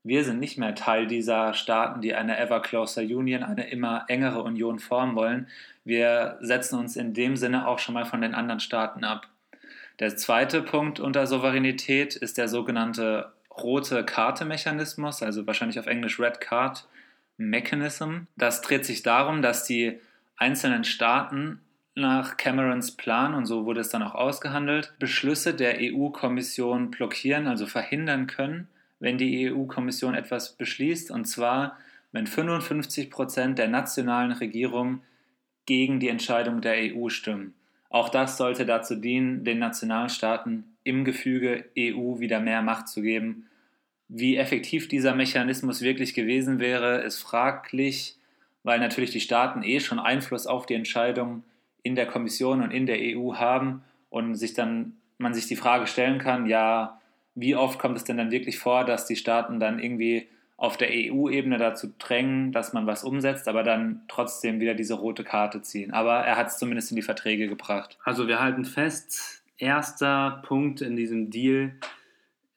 wir 0.03 0.23
sind 0.23 0.39
nicht 0.39 0.57
mehr 0.57 0.75
Teil 0.75 1.07
dieser 1.07 1.53
Staaten, 1.53 2.01
die 2.01 2.13
eine 2.15 2.37
ever 2.39 2.61
closer 2.61 3.01
Union, 3.01 3.43
eine 3.43 3.69
immer 3.69 4.05
engere 4.07 4.41
Union 4.41 4.79
formen 4.79 5.15
wollen. 5.15 5.47
Wir 5.87 6.37
setzen 6.41 6.77
uns 6.77 6.97
in 6.97 7.13
dem 7.13 7.37
Sinne 7.37 7.65
auch 7.65 7.79
schon 7.79 7.93
mal 7.93 8.03
von 8.03 8.19
den 8.19 8.35
anderen 8.35 8.59
Staaten 8.59 9.05
ab. 9.05 9.29
Der 10.01 10.17
zweite 10.17 10.61
Punkt 10.61 10.99
unter 10.99 11.25
Souveränität 11.27 12.17
ist 12.17 12.37
der 12.37 12.49
sogenannte 12.49 13.31
rote 13.57 14.03
Karte-Mechanismus, 14.03 15.23
also 15.23 15.47
wahrscheinlich 15.47 15.79
auf 15.79 15.87
Englisch 15.87 16.19
Red 16.19 16.41
Card 16.41 16.89
Mechanism. 17.37 18.23
Das 18.35 18.61
dreht 18.61 18.85
sich 18.85 19.01
darum, 19.01 19.41
dass 19.41 19.63
die 19.63 19.97
einzelnen 20.35 20.83
Staaten 20.83 21.61
nach 21.95 22.35
Camerons 22.35 22.97
Plan, 22.97 23.33
und 23.33 23.45
so 23.45 23.65
wurde 23.65 23.79
es 23.79 23.87
dann 23.87 24.03
auch 24.03 24.13
ausgehandelt, 24.13 24.93
Beschlüsse 24.99 25.53
der 25.53 25.77
EU-Kommission 25.79 26.91
blockieren, 26.91 27.47
also 27.47 27.65
verhindern 27.65 28.27
können, 28.27 28.67
wenn 28.99 29.17
die 29.17 29.49
EU-Kommission 29.49 30.15
etwas 30.15 30.51
beschließt, 30.51 31.11
und 31.11 31.29
zwar, 31.29 31.77
wenn 32.11 32.27
55 32.27 33.09
Prozent 33.09 33.57
der 33.57 33.69
nationalen 33.69 34.33
Regierungen 34.33 35.01
gegen 35.67 35.99
die 35.99 36.09
Entscheidung 36.09 36.61
der 36.61 36.95
EU 36.95 37.09
stimmen. 37.09 37.53
Auch 37.89 38.09
das 38.09 38.37
sollte 38.37 38.65
dazu 38.65 38.95
dienen, 38.95 39.43
den 39.43 39.59
Nationalstaaten 39.59 40.75
im 40.83 41.05
Gefüge 41.05 41.65
EU 41.77 42.19
wieder 42.19 42.39
mehr 42.39 42.63
Macht 42.63 42.87
zu 42.87 43.03
geben. 43.03 43.47
Wie 44.07 44.37
effektiv 44.37 44.87
dieser 44.87 45.13
Mechanismus 45.13 45.81
wirklich 45.81 46.15
gewesen 46.15 46.59
wäre, 46.59 47.01
ist 47.01 47.21
fraglich, 47.21 48.17
weil 48.63 48.79
natürlich 48.79 49.11
die 49.11 49.19
Staaten 49.19 49.61
eh 49.61 49.79
schon 49.79 49.99
Einfluss 49.99 50.47
auf 50.47 50.65
die 50.65 50.73
Entscheidung 50.73 51.43
in 51.83 51.95
der 51.95 52.07
Kommission 52.07 52.63
und 52.63 52.71
in 52.71 52.85
der 52.85 52.97
EU 52.99 53.35
haben 53.35 53.83
und 54.09 54.35
sich 54.35 54.53
dann 54.53 54.97
man 55.17 55.33
sich 55.33 55.47
die 55.47 55.55
Frage 55.55 55.87
stellen 55.87 56.19
kann, 56.19 56.45
ja, 56.45 56.99
wie 57.35 57.55
oft 57.55 57.79
kommt 57.79 57.97
es 57.97 58.03
denn 58.03 58.17
dann 58.17 58.31
wirklich 58.31 58.59
vor, 58.59 58.85
dass 58.85 59.05
die 59.05 59.15
Staaten 59.15 59.59
dann 59.59 59.79
irgendwie 59.79 60.27
auf 60.57 60.75
der 60.75 60.89
EU-Ebene 60.91 61.59
dazu 61.59 61.93
drängen, 61.99 62.51
dass 62.51 62.73
man 62.73 62.87
was 62.87 63.03
umsetzt, 63.03 63.47
aber 63.47 63.61
dann 63.61 64.01
trotzdem 64.07 64.59
wieder 64.59 64.73
diese 64.73 64.95
rote 64.95 65.23
Karte 65.23 65.61
ziehen. 65.61 65.93
Aber 65.93 66.15
er 66.15 66.35
hat 66.35 66.47
es 66.47 66.57
zumindest 66.57 66.91
in 66.91 66.95
die 66.95 67.03
Verträge 67.03 67.47
gebracht. 67.47 67.99
Also 68.03 68.27
wir 68.27 68.39
halten 68.39 68.65
fest, 68.65 69.43
erster 69.59 70.41
Punkt 70.43 70.81
in 70.81 70.95
diesem 70.95 71.29
Deal 71.29 71.73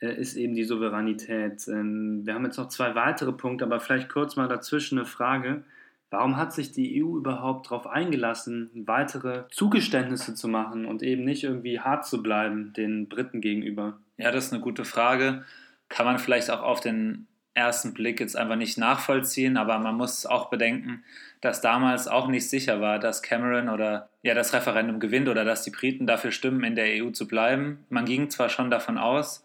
äh, 0.01 0.15
ist 0.15 0.37
eben 0.37 0.55
die 0.55 0.65
Souveränität. 0.65 1.69
Ähm, 1.69 2.23
wir 2.25 2.35
haben 2.35 2.45
jetzt 2.47 2.57
noch 2.57 2.69
zwei 2.69 2.95
weitere 2.95 3.33
Punkte, 3.33 3.67
aber 3.67 3.81
vielleicht 3.81 4.09
kurz 4.09 4.35
mal 4.35 4.49
dazwischen 4.49 4.99
eine 4.99 5.07
Frage. 5.07 5.63
Warum 6.09 6.39
hat 6.39 6.55
sich 6.55 6.73
die 6.73 7.05
EU 7.05 7.19
überhaupt 7.19 7.67
darauf 7.67 7.87
eingelassen, 7.87 8.71
weitere 8.87 9.45
Zugeständnisse 9.51 10.35
zu 10.35 10.49
machen 10.49 10.87
und 10.87 11.03
eben 11.03 11.25
nicht 11.25 11.45
irgendwie 11.45 11.81
hart 11.81 12.07
zu 12.07 12.23
bleiben 12.23 12.73
den 12.73 13.09
Briten 13.09 13.43
gegenüber? 13.43 13.99
Ja, 14.17 14.33
das 14.33 14.47
ist 14.47 14.53
eine 14.55 14.63
gute 14.63 14.85
Frage. 14.85 15.45
Kann 15.89 16.07
man 16.07 16.19
vielleicht 16.19 16.51
auch 16.51 16.63
auf 16.63 16.81
den 16.81 17.27
ersten 17.55 17.95
Blick 17.95 18.21
jetzt 18.21 18.37
einfach 18.37 18.57
nicht 18.57 18.79
nachvollziehen, 18.79 19.57
aber 19.57 19.79
man 19.79 19.97
muss 19.97 20.27
auch 20.27 20.51
bedenken, 20.51 21.05
dass 21.41 21.61
damals 21.61 22.07
auch 22.07 22.29
nicht 22.29 22.49
sicher 22.49 22.81
war, 22.81 22.99
dass 22.99 23.23
Cameron 23.23 23.69
oder 23.69 24.09
ja 24.23 24.35
das 24.35 24.53
Referendum 24.53 25.01
gewinnt 25.01 25.29
oder 25.29 25.45
dass 25.45 25.63
die 25.63 25.71
Briten 25.71 26.07
dafür 26.07 26.33
stimmen, 26.33 26.65
in 26.65 26.75
der 26.75 27.05
EU 27.05 27.11
zu 27.11 27.27
bleiben. 27.27 27.85
Man 27.89 28.05
ging 28.05 28.31
zwar 28.31 28.49
schon 28.49 28.71
davon 28.71 28.99
aus, 28.99 29.45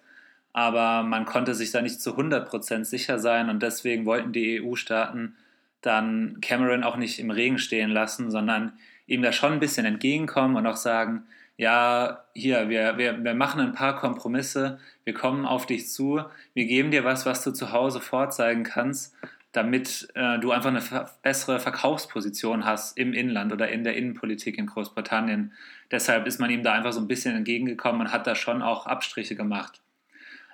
aber 0.54 1.04
man 1.04 1.26
konnte 1.26 1.56
sich 1.56 1.72
da 1.72 1.82
nicht 1.82 2.02
zu 2.02 2.18
100% 2.18 2.84
sicher 2.86 3.20
sein 3.20 3.50
und 3.50 3.64
deswegen 3.64 4.06
wollten 4.06 4.34
die 4.34 4.62
EU-Staaten 4.62 5.36
dann 5.82 6.40
Cameron 6.42 6.84
auch 6.84 6.98
nicht 6.98 7.20
im 7.20 7.32
Regen 7.32 7.58
stehen 7.58 7.92
lassen, 7.92 8.32
sondern 8.32 8.74
ihm 9.08 9.22
da 9.22 9.32
schon 9.32 9.54
ein 9.54 9.60
bisschen 9.60 9.86
entgegenkommen 9.86 10.56
und 10.56 10.66
auch 10.66 10.78
sagen, 10.78 11.24
ja, 11.58 12.26
hier, 12.34 12.70
wir, 12.70 12.98
wir, 12.98 13.24
wir 13.24 13.34
machen 13.34 13.62
ein 13.62 13.74
paar 13.74 13.96
Kompromisse, 13.96 14.80
wir 15.04 15.14
kommen 15.14 15.46
auf 15.46 15.66
dich 15.66 15.90
zu, 15.90 16.22
wir 16.54 16.66
geben 16.66 16.92
dir 16.92 17.04
was, 17.04 17.26
was 17.26 17.44
du 17.44 17.52
zu 17.52 17.72
Hause 17.72 18.02
vorzeigen 18.02 18.64
kannst, 18.64 19.16
damit 19.54 20.10
äh, 20.16 20.38
du 20.40 20.52
einfach 20.52 20.70
eine 20.70 21.10
bessere 21.22 21.60
Verkaufsposition 21.60 22.66
hast 22.66 22.98
im 22.98 23.14
Inland 23.14 23.54
oder 23.54 23.70
in 23.70 23.86
der 23.86 23.96
Innenpolitik 23.96 24.58
in 24.58 24.66
Großbritannien. 24.66 25.54
Deshalb 25.92 26.28
ist 26.28 26.40
man 26.40 26.50
ihm 26.50 26.64
da 26.64 26.74
einfach 26.74 26.92
so 26.92 27.00
ein 27.00 27.08
bisschen 27.08 27.36
entgegengekommen 27.36 28.02
und 28.02 28.12
hat 28.12 28.28
da 28.28 28.36
schon 28.36 28.62
auch 28.62 28.86
Abstriche 28.86 29.36
gemacht. 29.36 29.82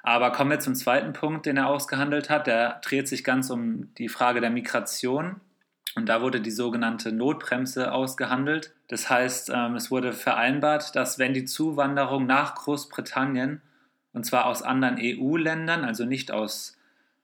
Aber 0.03 0.31
kommen 0.31 0.51
wir 0.51 0.59
zum 0.59 0.75
zweiten 0.75 1.13
Punkt, 1.13 1.45
den 1.45 1.57
er 1.57 1.67
ausgehandelt 1.67 2.29
hat. 2.29 2.47
Der 2.47 2.79
dreht 2.83 3.07
sich 3.07 3.23
ganz 3.23 3.49
um 3.49 3.93
die 3.95 4.09
Frage 4.09 4.41
der 4.41 4.49
Migration. 4.49 5.41
Und 5.95 6.07
da 6.07 6.21
wurde 6.21 6.41
die 6.41 6.51
sogenannte 6.51 7.11
Notbremse 7.11 7.91
ausgehandelt. 7.91 8.73
Das 8.87 9.09
heißt, 9.09 9.51
ähm, 9.53 9.75
es 9.75 9.91
wurde 9.91 10.13
vereinbart, 10.13 10.95
dass 10.95 11.19
wenn 11.19 11.33
die 11.33 11.45
Zuwanderung 11.45 12.25
nach 12.25 12.55
Großbritannien, 12.55 13.61
und 14.13 14.25
zwar 14.25 14.45
aus 14.45 14.61
anderen 14.61 14.97
EU-Ländern, 14.99 15.83
also 15.83 16.05
nicht 16.05 16.31
aus 16.31 16.77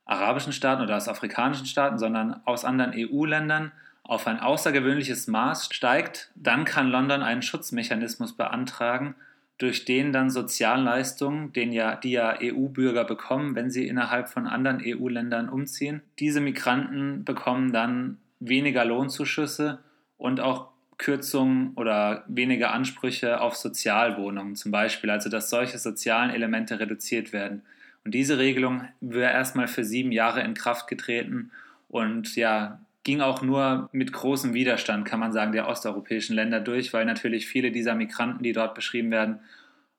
arabischen 0.05 0.53
Staaten 0.53 0.81
oder 0.81 0.97
aus 0.97 1.07
afrikanischen 1.07 1.65
Staaten, 1.65 1.97
sondern 1.97 2.41
aus 2.45 2.65
anderen 2.65 2.93
EU-Ländern, 2.95 3.71
auf 4.03 4.25
ein 4.25 4.39
außergewöhnliches 4.39 5.27
Maß 5.27 5.69
steigt, 5.71 6.31
dann 6.35 6.63
kann 6.63 6.89
London 6.89 7.21
einen 7.23 7.41
Schutzmechanismus 7.41 8.33
beantragen, 8.37 9.15
durch 9.57 9.85
den 9.85 10.13
dann 10.13 10.29
Sozialleistungen, 10.29 11.51
den 11.51 11.71
ja, 11.71 11.95
die 11.95 12.11
ja 12.11 12.37
EU-Bürger 12.41 13.03
bekommen, 13.03 13.55
wenn 13.55 13.71
sie 13.71 13.87
innerhalb 13.87 14.29
von 14.29 14.47
anderen 14.47 14.81
EU-Ländern 14.85 15.49
umziehen, 15.49 16.01
diese 16.19 16.41
Migranten 16.41 17.25
bekommen 17.25 17.73
dann 17.73 18.17
weniger 18.39 18.85
Lohnzuschüsse 18.85 19.79
und 20.17 20.39
auch 20.39 20.69
Kürzungen 20.97 21.73
oder 21.75 22.23
weniger 22.27 22.71
Ansprüche 22.71 23.39
auf 23.41 23.55
Sozialwohnungen 23.55 24.55
zum 24.55 24.71
Beispiel, 24.71 25.09
also 25.09 25.29
dass 25.29 25.49
solche 25.49 25.77
sozialen 25.77 26.31
Elemente 26.31 26.79
reduziert 26.79 27.33
werden. 27.33 27.61
Und 28.03 28.13
diese 28.13 28.37
Regelung 28.37 28.87
wäre 28.99 29.31
erstmal 29.31 29.67
für 29.67 29.83
sieben 29.83 30.11
Jahre 30.11 30.41
in 30.41 30.53
Kraft 30.53 30.87
getreten 30.87 31.51
und 31.87 32.35
ja, 32.35 32.79
ging 33.03 33.21
auch 33.21 33.41
nur 33.41 33.89
mit 33.91 34.11
großem 34.11 34.53
Widerstand, 34.53 35.05
kann 35.05 35.19
man 35.19 35.31
sagen, 35.31 35.51
der 35.51 35.67
osteuropäischen 35.67 36.35
Länder 36.35 36.59
durch, 36.59 36.93
weil 36.93 37.05
natürlich 37.05 37.47
viele 37.47 37.71
dieser 37.71 37.95
Migranten, 37.95 38.43
die 38.43 38.53
dort 38.53 38.75
beschrieben 38.75 39.11
werden, 39.11 39.39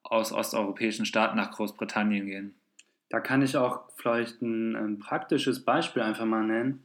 aus 0.03 0.33
osteuropäischen 0.33 1.07
Staaten 1.07 1.37
nach 1.37 1.51
Großbritannien 1.53 2.27
gehen. 2.27 2.55
Da 3.09 3.21
kann 3.21 3.41
ich 3.41 3.57
auch 3.57 3.81
vielleicht 3.97 4.43
ein, 4.43 4.77
ein 4.77 4.99
praktisches 4.99 5.65
Beispiel 5.65 6.03
einfach 6.03 6.27
mal 6.27 6.45
nennen. 6.45 6.85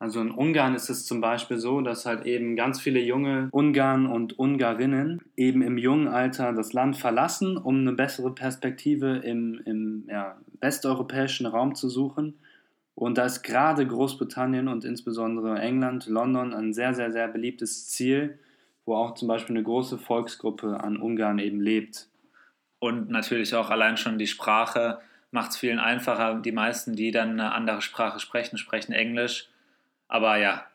Also 0.00 0.20
in 0.20 0.30
Ungarn 0.30 0.76
ist 0.76 0.90
es 0.90 1.06
zum 1.06 1.20
Beispiel 1.20 1.58
so, 1.58 1.80
dass 1.80 2.06
halt 2.06 2.24
eben 2.24 2.54
ganz 2.54 2.80
viele 2.80 3.00
junge 3.00 3.48
Ungarn 3.50 4.06
und 4.06 4.38
Ungarinnen 4.38 5.20
eben 5.36 5.60
im 5.60 5.76
jungen 5.76 6.06
Alter 6.06 6.52
das 6.52 6.72
Land 6.72 6.96
verlassen, 6.96 7.56
um 7.56 7.80
eine 7.80 7.92
bessere 7.92 8.32
Perspektive 8.32 9.16
im, 9.16 9.60
im 9.64 10.04
ja, 10.08 10.36
westeuropäischen 10.60 11.46
Raum 11.46 11.74
zu 11.74 11.88
suchen. 11.88 12.38
Und 12.94 13.18
da 13.18 13.24
ist 13.24 13.42
gerade 13.42 13.86
Großbritannien 13.86 14.68
und 14.68 14.84
insbesondere 14.84 15.58
England, 15.60 16.06
London 16.06 16.54
ein 16.54 16.72
sehr, 16.72 16.94
sehr, 16.94 17.10
sehr 17.10 17.26
beliebtes 17.26 17.88
Ziel, 17.88 18.38
wo 18.84 18.94
auch 18.94 19.14
zum 19.14 19.26
Beispiel 19.26 19.56
eine 19.56 19.64
große 19.64 19.98
Volksgruppe 19.98 20.80
an 20.80 20.96
Ungarn 20.96 21.40
eben 21.40 21.60
lebt. 21.60 22.08
Und 22.78 23.10
natürlich 23.10 23.52
auch 23.56 23.70
allein 23.70 23.96
schon 23.96 24.18
die 24.18 24.28
Sprache 24.28 25.00
macht 25.32 25.50
es 25.50 25.56
vielen 25.56 25.80
einfacher. 25.80 26.40
Die 26.40 26.52
meisten, 26.52 26.94
die 26.94 27.10
dann 27.10 27.30
eine 27.30 27.52
andere 27.52 27.82
Sprache 27.82 28.20
sprechen, 28.20 28.58
sprechen 28.58 28.92
Englisch 28.92 29.48
aber 30.08 30.38
ja, 30.38 30.66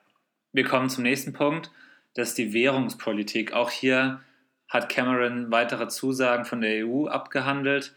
wir 0.51 0.63
kommen 0.63 0.89
zum 0.89 1.03
nächsten 1.03 1.33
Punkt. 1.33 1.71
Das 2.13 2.29
ist 2.29 2.37
die 2.37 2.53
Währungspolitik. 2.53 3.53
Auch 3.53 3.71
hier 3.71 4.21
hat 4.69 4.89
Cameron 4.89 5.51
weitere 5.51 5.87
Zusagen 5.87 6.45
von 6.45 6.61
der 6.61 6.85
EU 6.87 7.07
abgehandelt. 7.07 7.93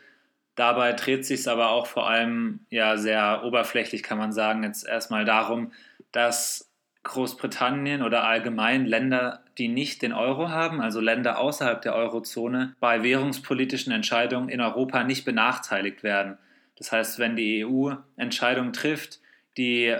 Dabei 0.54 0.94
dreht 0.94 1.26
sich 1.26 1.40
es 1.40 1.48
aber 1.48 1.68
auch 1.68 1.86
vor 1.86 2.08
allem 2.08 2.60
ja 2.70 2.96
sehr 2.96 3.42
oberflächlich, 3.44 4.02
kann 4.02 4.16
man 4.16 4.32
sagen, 4.32 4.62
jetzt 4.62 4.86
erstmal 4.86 5.26
darum, 5.26 5.72
dass 6.12 6.72
Großbritannien 7.02 8.02
oder 8.02 8.24
allgemein 8.24 8.86
Länder, 8.86 9.44
die 9.58 9.68
nicht 9.68 10.02
den 10.02 10.12
Euro 10.12 10.48
haben, 10.48 10.80
also 10.80 11.00
Länder 11.00 11.38
außerhalb 11.38 11.80
der 11.82 11.94
Eurozone, 11.94 12.74
bei 12.80 13.02
währungspolitischen 13.02 13.92
Entscheidungen 13.92 14.48
in 14.48 14.60
Europa 14.60 15.04
nicht 15.04 15.24
benachteiligt 15.24 16.02
werden. 16.02 16.38
Das 16.78 16.90
heißt, 16.90 17.18
wenn 17.18 17.36
die 17.36 17.64
EU 17.64 17.92
Entscheidungen 18.16 18.72
trifft, 18.72 19.20
die 19.56 19.94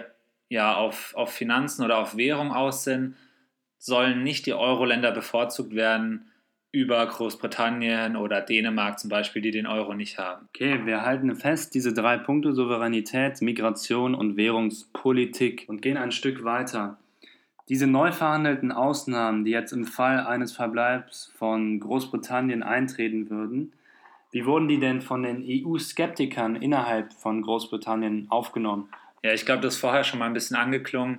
ja 0.48 0.76
auf, 0.76 1.14
auf 1.16 1.32
Finanzen 1.32 1.84
oder 1.84 1.98
auf 1.98 2.16
Währung 2.16 2.52
aus 2.52 2.84
sind, 2.84 3.16
sollen 3.78 4.22
nicht 4.22 4.46
die 4.46 4.54
Euro-Länder 4.54 5.12
bevorzugt 5.12 5.74
werden 5.74 6.30
über 6.72 7.06
Großbritannien 7.06 8.16
oder 8.16 8.42
Dänemark 8.42 8.98
zum 8.98 9.08
Beispiel, 9.08 9.40
die 9.40 9.50
den 9.50 9.66
Euro 9.66 9.94
nicht 9.94 10.18
haben. 10.18 10.46
Okay, 10.48 10.84
wir 10.84 11.02
halten 11.02 11.34
fest 11.34 11.74
diese 11.74 11.94
drei 11.94 12.18
Punkte 12.18 12.52
Souveränität, 12.52 13.40
Migration 13.40 14.14
und 14.14 14.36
Währungspolitik 14.36 15.64
und 15.68 15.80
gehen 15.80 15.96
ein 15.96 16.12
Stück 16.12 16.44
weiter. 16.44 16.98
Diese 17.68 17.86
neu 17.86 18.12
verhandelten 18.12 18.72
Ausnahmen, 18.72 19.44
die 19.44 19.52
jetzt 19.52 19.72
im 19.72 19.84
Fall 19.84 20.20
eines 20.20 20.52
Verbleibs 20.52 21.32
von 21.36 21.80
Großbritannien 21.80 22.62
eintreten 22.62 23.30
würden, 23.30 23.72
wie 24.30 24.44
wurden 24.44 24.68
die 24.68 24.78
denn 24.78 25.00
von 25.00 25.22
den 25.22 25.42
EU-Skeptikern 25.48 26.56
innerhalb 26.56 27.12
von 27.14 27.40
Großbritannien 27.40 28.26
aufgenommen? 28.28 28.90
Ja, 29.26 29.32
ich 29.32 29.44
glaube, 29.44 29.60
das 29.60 29.74
ist 29.74 29.80
vorher 29.80 30.04
schon 30.04 30.20
mal 30.20 30.26
ein 30.26 30.34
bisschen 30.34 30.56
angeklungen. 30.56 31.18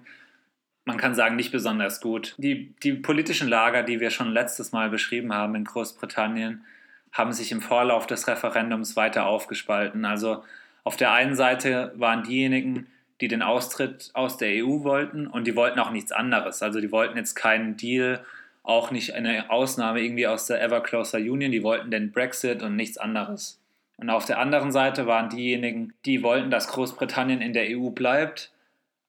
Man 0.85 0.95
kann 0.95 1.13
sagen, 1.13 1.35
nicht 1.35 1.51
besonders 1.51 1.99
gut. 1.99 2.35
Die, 2.37 2.73
die 2.81 2.93
politischen 2.93 3.49
Lager, 3.49 3.83
die 3.83 3.99
wir 3.99 4.11
schon 4.11 4.31
letztes 4.31 4.71
Mal 4.71 4.89
beschrieben 4.89 5.33
haben 5.33 5.55
in 5.55 5.65
Großbritannien, 5.65 6.63
haben 7.11 7.33
sich 7.33 7.51
im 7.51 7.59
Vorlauf 7.59 8.07
des 8.07 8.25
Referendums 8.29 8.95
weiter 8.95 9.25
aufgespalten. 9.25 10.05
Also 10.05 10.45
auf 10.85 10.95
der 10.95 11.11
einen 11.11 11.35
Seite 11.35 11.91
waren 11.97 12.23
diejenigen, 12.23 12.87
die 13.19 13.27
den 13.27 13.41
Austritt 13.41 14.09
aus 14.13 14.37
der 14.37 14.63
EU 14.63 14.83
wollten 14.83 15.27
und 15.27 15.45
die 15.45 15.57
wollten 15.57 15.79
auch 15.79 15.91
nichts 15.91 16.13
anderes. 16.13 16.63
Also 16.63 16.79
die 16.79 16.93
wollten 16.93 17.17
jetzt 17.17 17.35
keinen 17.35 17.75
Deal, 17.75 18.23
auch 18.63 18.89
nicht 18.89 19.15
eine 19.15 19.49
Ausnahme 19.49 19.99
irgendwie 19.99 20.27
aus 20.27 20.47
der 20.47 20.63
Ever 20.63 20.79
Closer 20.79 21.17
Union, 21.17 21.51
die 21.51 21.63
wollten 21.63 21.91
den 21.91 22.13
Brexit 22.13 22.63
und 22.63 22.77
nichts 22.77 22.97
anderes. 22.97 23.59
Und 23.97 24.09
auf 24.09 24.25
der 24.25 24.39
anderen 24.39 24.71
Seite 24.71 25.07
waren 25.07 25.29
diejenigen, 25.29 25.93
die 26.05 26.23
wollten, 26.23 26.51
dass 26.51 26.67
Großbritannien 26.67 27.41
in 27.41 27.53
der 27.53 27.65
EU 27.77 27.89
bleibt, 27.89 28.51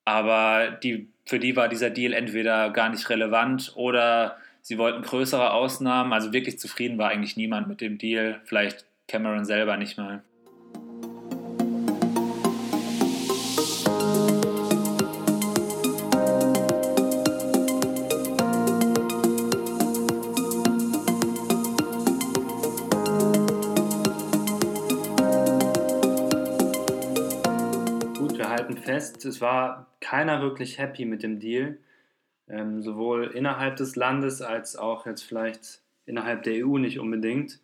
aber 0.05 0.71
die, 0.71 1.09
für 1.27 1.39
die 1.39 1.57
war 1.57 1.69
dieser 1.69 1.91
Deal 1.91 2.15
entweder 2.15 2.71
gar 2.71 2.89
nicht 2.89 3.11
relevant 3.11 3.73
oder 3.77 4.39
sie 4.63 4.79
wollten 4.79 5.03
größere 5.03 5.53
Ausnahmen. 5.53 6.15
Also 6.15 6.33
wirklich 6.33 6.59
zufrieden 6.59 6.97
war 6.97 7.11
eigentlich 7.11 7.37
niemand 7.37 7.69
mit 7.69 7.83
dem 7.83 7.99
Deal, 7.99 8.41
vielleicht 8.45 8.87
Cameron 9.07 9.45
selber 9.45 9.77
nicht 9.77 9.99
mal. 9.99 10.23
Fest, 28.99 29.25
es 29.25 29.41
war 29.41 29.87
keiner 30.01 30.43
wirklich 30.43 30.79
happy 30.79 31.05
mit 31.05 31.23
dem 31.23 31.39
Deal, 31.39 31.79
ähm, 32.49 32.83
sowohl 32.83 33.27
innerhalb 33.27 33.77
des 33.77 33.95
Landes 33.95 34.43
als 34.43 34.75
auch 34.75 35.07
jetzt 35.07 35.23
vielleicht 35.23 35.81
innerhalb 36.05 36.43
der 36.43 36.67
EU 36.67 36.79
nicht 36.79 36.99
unbedingt. 36.99 37.61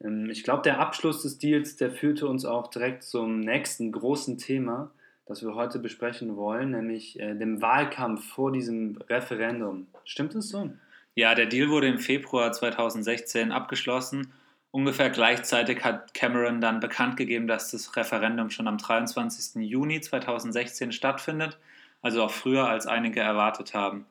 Ähm, 0.00 0.30
ich 0.30 0.44
glaube, 0.44 0.62
der 0.62 0.78
Abschluss 0.78 1.22
des 1.22 1.38
Deals, 1.38 1.76
der 1.76 1.90
führte 1.90 2.28
uns 2.28 2.44
auch 2.44 2.68
direkt 2.68 3.02
zum 3.02 3.40
nächsten 3.40 3.90
großen 3.90 4.38
Thema, 4.38 4.92
das 5.26 5.42
wir 5.42 5.56
heute 5.56 5.80
besprechen 5.80 6.36
wollen, 6.36 6.70
nämlich 6.70 7.18
äh, 7.18 7.34
dem 7.34 7.60
Wahlkampf 7.60 8.24
vor 8.24 8.52
diesem 8.52 8.98
Referendum. 9.08 9.88
Stimmt 10.04 10.36
es 10.36 10.48
so? 10.48 10.70
Ja, 11.16 11.34
der 11.34 11.46
Deal 11.46 11.70
wurde 11.70 11.88
im 11.88 11.98
Februar 11.98 12.52
2016 12.52 13.50
abgeschlossen. 13.50 14.32
Ungefähr 14.72 15.10
gleichzeitig 15.10 15.84
hat 15.84 16.14
Cameron 16.14 16.62
dann 16.62 16.80
bekannt 16.80 17.18
gegeben, 17.18 17.46
dass 17.46 17.70
das 17.70 17.94
Referendum 17.94 18.48
schon 18.48 18.66
am 18.66 18.78
23. 18.78 19.62
Juni 19.62 20.00
2016 20.00 20.92
stattfindet, 20.92 21.58
also 22.00 22.24
auch 22.24 22.30
früher 22.30 22.66
als 22.68 22.86
einige 22.86 23.20
erwartet 23.20 23.74
haben. 23.74 24.06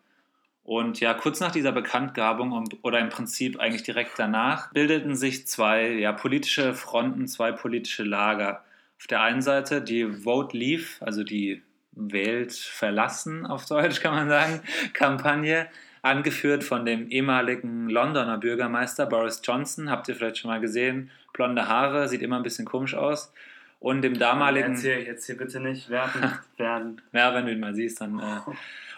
Und 0.63 0.99
ja, 0.99 1.15
kurz 1.15 1.39
nach 1.39 1.51
dieser 1.51 1.71
Bekanntgabung 1.71 2.69
oder 2.83 2.99
im 2.99 3.09
Prinzip 3.09 3.59
eigentlich 3.59 3.81
direkt 3.81 4.11
danach 4.17 4.71
bildeten 4.71 5.15
sich 5.15 5.47
zwei 5.47 5.87
ja, 5.87 6.13
politische 6.13 6.75
Fronten, 6.75 7.27
zwei 7.27 7.51
politische 7.51 8.03
Lager. 8.03 8.63
Auf 8.99 9.07
der 9.07 9.21
einen 9.23 9.41
Seite 9.41 9.81
die 9.81 10.05
Vote 10.05 10.55
Leave, 10.55 10.85
also 10.99 11.23
die 11.23 11.63
Welt 11.93 12.53
verlassen 12.53 13.45
auf 13.45 13.65
Deutsch 13.65 13.99
kann 13.99 14.13
man 14.13 14.29
sagen, 14.29 14.61
Kampagne, 14.93 15.67
angeführt 16.01 16.63
von 16.63 16.85
dem 16.85 17.09
ehemaligen 17.09 17.89
Londoner 17.89 18.37
Bürgermeister 18.37 19.05
Boris 19.05 19.41
Johnson. 19.43 19.89
Habt 19.89 20.07
ihr 20.09 20.15
vielleicht 20.15 20.39
schon 20.39 20.49
mal 20.49 20.59
gesehen? 20.59 21.11
Blonde 21.33 21.67
Haare, 21.67 22.07
sieht 22.09 22.21
immer 22.21 22.37
ein 22.37 22.43
bisschen 22.43 22.65
komisch 22.65 22.95
aus. 22.95 23.33
Und 23.79 24.01
dem 24.03 24.17
damaligen. 24.17 24.73
Jetzt 24.73 24.81
hier, 24.81 25.03
jetzt 25.03 25.25
hier 25.25 25.37
bitte 25.37 25.59
nicht 25.59 25.89
werfen 25.89 26.21
werden. 26.57 27.01
ja, 27.13 27.33
wenn 27.33 27.45
du 27.45 27.51
ihn 27.51 27.59
mal 27.59 27.73
siehst, 27.73 28.01
dann. 28.01 28.19
Äh, 28.19 28.39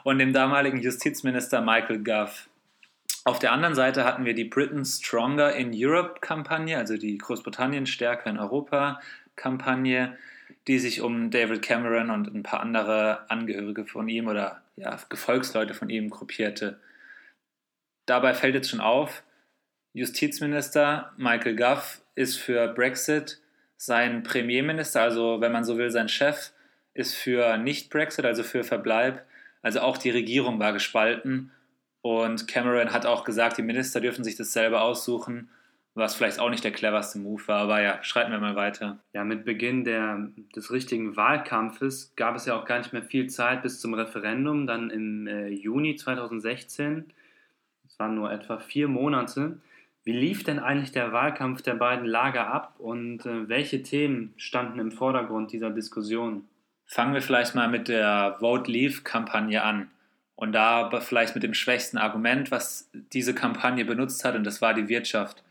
und 0.03 0.19
dem 0.19 0.33
damaligen 0.33 0.81
Justizminister 0.81 1.61
Michael 1.61 2.03
Gove. 2.03 2.33
Auf 3.25 3.39
der 3.39 3.53
anderen 3.53 3.75
Seite 3.75 4.03
hatten 4.03 4.25
wir 4.25 4.33
die 4.33 4.43
Britain 4.43 4.83
Stronger 4.83 5.53
in 5.53 5.71
Europe 5.73 6.19
Kampagne, 6.19 6.77
also 6.77 6.97
die 6.97 7.17
Großbritannien 7.17 7.85
stärker 7.85 8.29
in 8.29 8.37
Europa 8.37 8.99
Kampagne, 9.37 10.17
die 10.67 10.77
sich 10.77 11.01
um 11.01 11.31
David 11.31 11.61
Cameron 11.61 12.09
und 12.09 12.33
ein 12.33 12.43
paar 12.43 12.59
andere 12.59 13.29
Angehörige 13.29 13.85
von 13.85 14.09
ihm 14.09 14.27
oder 14.27 14.61
ja, 14.75 14.97
Gefolgsleute 15.07 15.73
von 15.73 15.89
ihm 15.89 16.09
gruppierte. 16.09 16.79
Dabei 18.05 18.33
fällt 18.33 18.55
jetzt 18.55 18.69
schon 18.69 18.81
auf, 18.81 19.23
Justizminister 19.93 21.11
Michael 21.17 21.55
Gove 21.55 22.01
ist 22.15 22.37
für 22.37 22.67
Brexit, 22.69 23.39
sein 23.77 24.23
Premierminister, 24.23 25.01
also 25.01 25.41
wenn 25.41 25.51
man 25.51 25.63
so 25.63 25.77
will, 25.77 25.91
sein 25.91 26.09
Chef, 26.09 26.51
ist 26.93 27.15
für 27.15 27.57
Nicht-Brexit, 27.57 28.25
also 28.25 28.43
für 28.43 28.63
Verbleib. 28.63 29.25
Also 29.61 29.81
auch 29.81 29.97
die 29.97 30.09
Regierung 30.09 30.59
war 30.59 30.73
gespalten 30.73 31.51
und 32.01 32.49
Cameron 32.49 32.91
hat 32.91 33.05
auch 33.05 33.23
gesagt, 33.23 33.57
die 33.57 33.61
Minister 33.61 34.01
dürfen 34.01 34.25
sich 34.25 34.35
das 34.35 34.51
selber 34.51 34.81
aussuchen, 34.81 35.49
was 35.95 36.15
vielleicht 36.15 36.39
auch 36.39 36.49
nicht 36.49 36.63
der 36.63 36.73
cleverste 36.73 37.17
Move 37.17 37.47
war. 37.47 37.61
Aber 37.61 37.81
ja, 37.81 38.03
schreiten 38.03 38.31
wir 38.31 38.39
mal 38.39 38.57
weiter. 38.57 38.99
Ja, 39.13 39.23
mit 39.23 39.45
Beginn 39.45 39.85
der, 39.85 40.27
des 40.53 40.71
richtigen 40.71 41.15
Wahlkampfes 41.15 42.13
gab 42.17 42.35
es 42.35 42.45
ja 42.45 42.59
auch 42.59 42.65
gar 42.65 42.79
nicht 42.79 42.91
mehr 42.91 43.03
viel 43.03 43.27
Zeit 43.27 43.61
bis 43.61 43.79
zum 43.79 43.93
Referendum, 43.93 44.67
dann 44.67 44.89
im 44.89 45.27
äh, 45.27 45.47
Juni 45.47 45.95
2016. 45.95 47.05
Waren 48.03 48.15
nur 48.15 48.33
etwa 48.33 48.57
vier 48.57 48.89
Monate. 48.89 49.59
Wie 50.03 50.11
lief 50.11 50.43
denn 50.43 50.59
eigentlich 50.59 50.91
der 50.91 51.13
Wahlkampf 51.13 51.61
der 51.61 51.75
beiden 51.75 52.05
Lager 52.05 52.47
ab 52.47 52.75
und 52.77 53.25
äh, 53.25 53.47
welche 53.47 53.81
Themen 53.81 54.33
standen 54.35 54.79
im 54.79 54.91
Vordergrund 54.91 55.53
dieser 55.53 55.69
Diskussion? 55.69 56.43
Fangen 56.85 57.13
wir 57.13 57.21
vielleicht 57.21 57.55
mal 57.55 57.69
mit 57.69 57.87
der 57.87 58.35
Vote 58.41 58.69
Leave-Kampagne 58.69 59.63
an. 59.63 59.89
Und 60.35 60.51
da 60.51 60.89
vielleicht 60.99 61.33
mit 61.33 61.43
dem 61.43 61.53
schwächsten 61.53 61.97
Argument, 61.97 62.51
was 62.51 62.89
diese 63.13 63.33
Kampagne 63.33 63.85
benutzt 63.85 64.25
hat, 64.25 64.35
und 64.35 64.43
das 64.43 64.61
war 64.61 64.73
die 64.73 64.89
Wirtschaft. 64.89 65.41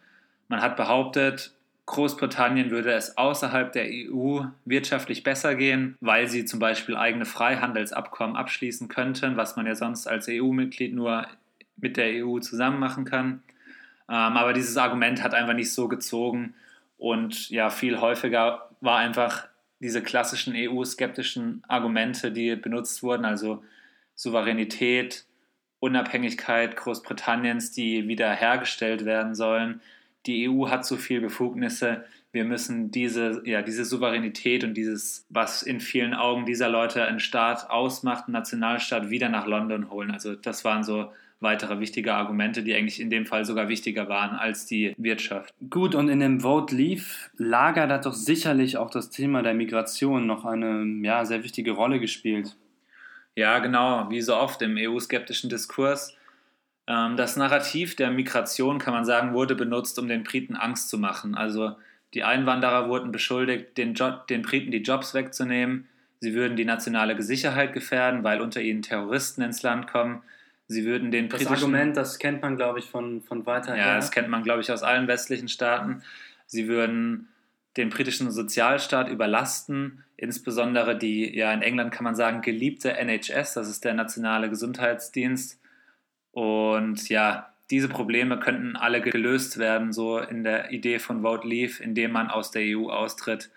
Man 0.48 0.60
hat 0.60 0.76
behauptet, 0.76 1.54
Großbritannien 1.86 2.70
würde 2.70 2.92
es 2.92 3.16
außerhalb 3.16 3.72
der 3.72 3.86
EU 3.86 4.42
wirtschaftlich 4.66 5.22
besser 5.22 5.54
gehen, 5.54 5.96
weil 6.00 6.28
sie 6.28 6.44
zum 6.44 6.60
Beispiel 6.60 6.96
eigene 6.96 7.24
Freihandelsabkommen 7.24 8.36
abschließen 8.36 8.88
könnten, 8.88 9.38
was 9.38 9.56
man 9.56 9.64
ja 9.64 9.74
sonst 9.74 10.06
als 10.06 10.28
EU-Mitglied 10.28 10.94
nur 10.94 11.26
mit 11.76 11.96
der 11.96 12.24
EU 12.24 12.38
zusammen 12.38 12.78
machen 12.78 13.04
kann. 13.04 13.42
Ähm, 14.08 14.36
aber 14.36 14.52
dieses 14.52 14.76
Argument 14.76 15.22
hat 15.22 15.34
einfach 15.34 15.54
nicht 15.54 15.72
so 15.72 15.88
gezogen 15.88 16.54
und 17.02 17.50
ja, 17.50 17.70
viel 17.70 18.00
häufiger 18.00 18.70
war 18.80 18.98
einfach 18.98 19.48
diese 19.80 20.02
klassischen 20.02 20.54
EU-skeptischen 20.56 21.62
Argumente, 21.66 22.30
die 22.30 22.54
benutzt 22.54 23.02
wurden, 23.02 23.24
also 23.24 23.64
Souveränität, 24.14 25.26
Unabhängigkeit 25.80 26.76
Großbritanniens, 26.76 27.72
die 27.72 28.06
wiederhergestellt 28.06 29.04
werden 29.04 29.34
sollen. 29.34 29.80
Die 30.26 30.48
EU 30.48 30.68
hat 30.68 30.86
zu 30.86 30.96
viel 30.96 31.20
Befugnisse. 31.20 32.04
Wir 32.30 32.44
müssen 32.44 32.92
diese, 32.92 33.42
ja, 33.44 33.62
diese 33.62 33.84
Souveränität 33.84 34.62
und 34.62 34.74
dieses, 34.74 35.26
was 35.28 35.64
in 35.64 35.80
vielen 35.80 36.14
Augen 36.14 36.46
dieser 36.46 36.68
Leute 36.68 37.04
einen 37.04 37.18
Staat 37.18 37.68
ausmacht, 37.68 38.26
einen 38.26 38.34
Nationalstaat, 38.34 39.10
wieder 39.10 39.28
nach 39.28 39.48
London 39.48 39.90
holen. 39.90 40.12
Also 40.12 40.36
das 40.36 40.64
waren 40.64 40.84
so 40.84 41.10
weitere 41.42 41.80
wichtige 41.80 42.14
Argumente, 42.14 42.62
die 42.62 42.74
eigentlich 42.74 43.00
in 43.00 43.10
dem 43.10 43.26
Fall 43.26 43.44
sogar 43.44 43.68
wichtiger 43.68 44.08
waren 44.08 44.36
als 44.36 44.66
die 44.66 44.94
Wirtschaft. 44.96 45.52
Gut, 45.70 45.94
und 45.94 46.08
in 46.08 46.20
dem 46.20 46.40
Vote 46.40 46.74
Leave 46.74 47.04
lagert 47.36 47.90
hat 47.90 48.06
doch 48.06 48.14
sicherlich 48.14 48.76
auch 48.76 48.90
das 48.90 49.10
Thema 49.10 49.42
der 49.42 49.54
Migration 49.54 50.26
noch 50.26 50.44
eine 50.44 50.84
ja, 51.04 51.24
sehr 51.24 51.44
wichtige 51.44 51.72
Rolle 51.72 52.00
gespielt. 52.00 52.56
Ja, 53.34 53.58
genau, 53.60 54.10
wie 54.10 54.20
so 54.20 54.36
oft 54.36 54.60
im 54.62 54.76
EU-skeptischen 54.76 55.48
Diskurs. 55.48 56.16
Ähm, 56.86 57.16
das 57.16 57.36
Narrativ 57.36 57.96
der 57.96 58.10
Migration, 58.10 58.78
kann 58.78 58.94
man 58.94 59.04
sagen, 59.04 59.34
wurde 59.34 59.54
benutzt, 59.54 59.98
um 59.98 60.08
den 60.08 60.24
Briten 60.24 60.56
Angst 60.56 60.90
zu 60.90 60.98
machen. 60.98 61.34
Also 61.34 61.76
die 62.14 62.24
Einwanderer 62.24 62.88
wurden 62.88 63.12
beschuldigt, 63.12 63.78
den, 63.78 63.94
jo 63.94 64.10
den 64.28 64.42
Briten 64.42 64.70
die 64.70 64.82
Jobs 64.82 65.14
wegzunehmen. 65.14 65.88
Sie 66.20 66.34
würden 66.34 66.56
die 66.56 66.64
nationale 66.64 67.20
Sicherheit 67.22 67.72
gefährden, 67.72 68.22
weil 68.22 68.40
unter 68.40 68.60
ihnen 68.60 68.82
Terroristen 68.82 69.42
ins 69.42 69.62
Land 69.62 69.86
kommen. 69.86 70.22
Sie 70.68 70.84
würden 70.84 71.10
den 71.10 71.28
das 71.28 71.46
Argument, 71.46 71.96
das 71.96 72.18
kennt 72.18 72.42
man, 72.42 72.56
glaube 72.56 72.78
ich, 72.78 72.86
von, 72.86 73.22
von 73.22 73.44
weiter 73.46 73.76
Ja, 73.76 73.84
her. 73.84 73.96
das 73.96 74.10
kennt 74.10 74.28
man, 74.28 74.42
glaube 74.42 74.60
ich, 74.62 74.70
aus 74.72 74.82
allen 74.82 75.06
westlichen 75.08 75.48
Staaten. 75.48 76.02
Sie 76.46 76.68
würden 76.68 77.28
den 77.76 77.88
britischen 77.88 78.30
Sozialstaat 78.30 79.08
überlasten, 79.08 80.04
insbesondere 80.16 80.96
die, 80.96 81.34
ja, 81.36 81.52
in 81.52 81.62
England 81.62 81.92
kann 81.92 82.04
man 82.04 82.14
sagen, 82.14 82.42
geliebte 82.42 82.92
NHS, 82.96 83.54
das 83.54 83.68
ist 83.68 83.84
der 83.84 83.94
nationale 83.94 84.48
Gesundheitsdienst. 84.50 85.58
Und 86.32 87.08
ja, 87.08 87.52
diese 87.70 87.88
Probleme 87.88 88.38
könnten 88.38 88.76
alle 88.76 89.00
gelöst 89.00 89.58
werden, 89.58 89.92
so 89.92 90.18
in 90.18 90.44
der 90.44 90.70
Idee 90.72 90.98
von 90.98 91.22
Vote 91.22 91.46
Leave, 91.46 91.82
indem 91.82 92.12
man 92.12 92.28
aus 92.28 92.50
der 92.50 92.62
EU 92.62 92.90
austritt, 92.90 93.50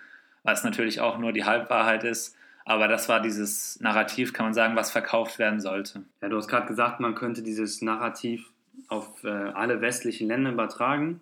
was 0.43 0.63
natürlich 0.63 1.01
auch 1.01 1.17
nur 1.17 1.33
die 1.33 1.43
Halbwahrheit 1.43 2.03
ist. 2.03 2.35
Aber 2.65 2.87
das 2.87 3.07
war 3.07 3.21
dieses 3.21 3.79
Narrativ, 3.79 4.33
kann 4.33 4.47
man 4.47 4.53
sagen, 4.55 4.75
was 4.75 4.91
verkauft 4.91 5.37
werden 5.37 5.59
sollte. 5.59 6.03
Ja, 6.21 6.29
du 6.29 6.37
hast 6.37 6.47
gerade 6.47 6.65
gesagt, 6.65 6.99
man 6.99 7.13
könnte 7.13 7.43
dieses 7.43 7.81
Narrativ 7.83 8.51
auf 8.87 9.23
äh, 9.23 9.29
alle 9.29 9.81
westlichen 9.81 10.27
Länder 10.27 10.51
übertragen. 10.51 11.21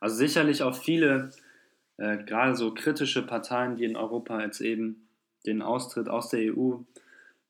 Also 0.00 0.16
sicherlich 0.16 0.62
auch 0.62 0.76
viele, 0.76 1.30
äh, 1.96 2.18
gerade 2.18 2.54
so 2.54 2.74
kritische 2.74 3.26
Parteien, 3.26 3.76
die 3.76 3.84
in 3.84 3.96
Europa 3.96 4.40
jetzt 4.42 4.60
eben 4.60 5.08
den 5.46 5.62
Austritt 5.62 6.08
aus 6.08 6.28
der 6.28 6.54
EU 6.54 6.76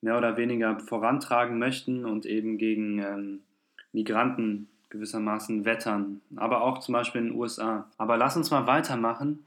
mehr 0.00 0.16
oder 0.16 0.36
weniger 0.36 0.78
vorantragen 0.78 1.58
möchten 1.58 2.04
und 2.04 2.26
eben 2.26 2.58
gegen 2.58 3.00
ähm, 3.00 3.40
Migranten 3.92 4.68
gewissermaßen 4.90 5.64
wettern. 5.64 6.20
Aber 6.36 6.62
auch 6.62 6.78
zum 6.78 6.92
Beispiel 6.92 7.22
in 7.22 7.28
den 7.28 7.36
USA. 7.36 7.90
Aber 7.98 8.16
lass 8.16 8.36
uns 8.36 8.50
mal 8.50 8.66
weitermachen. 8.66 9.44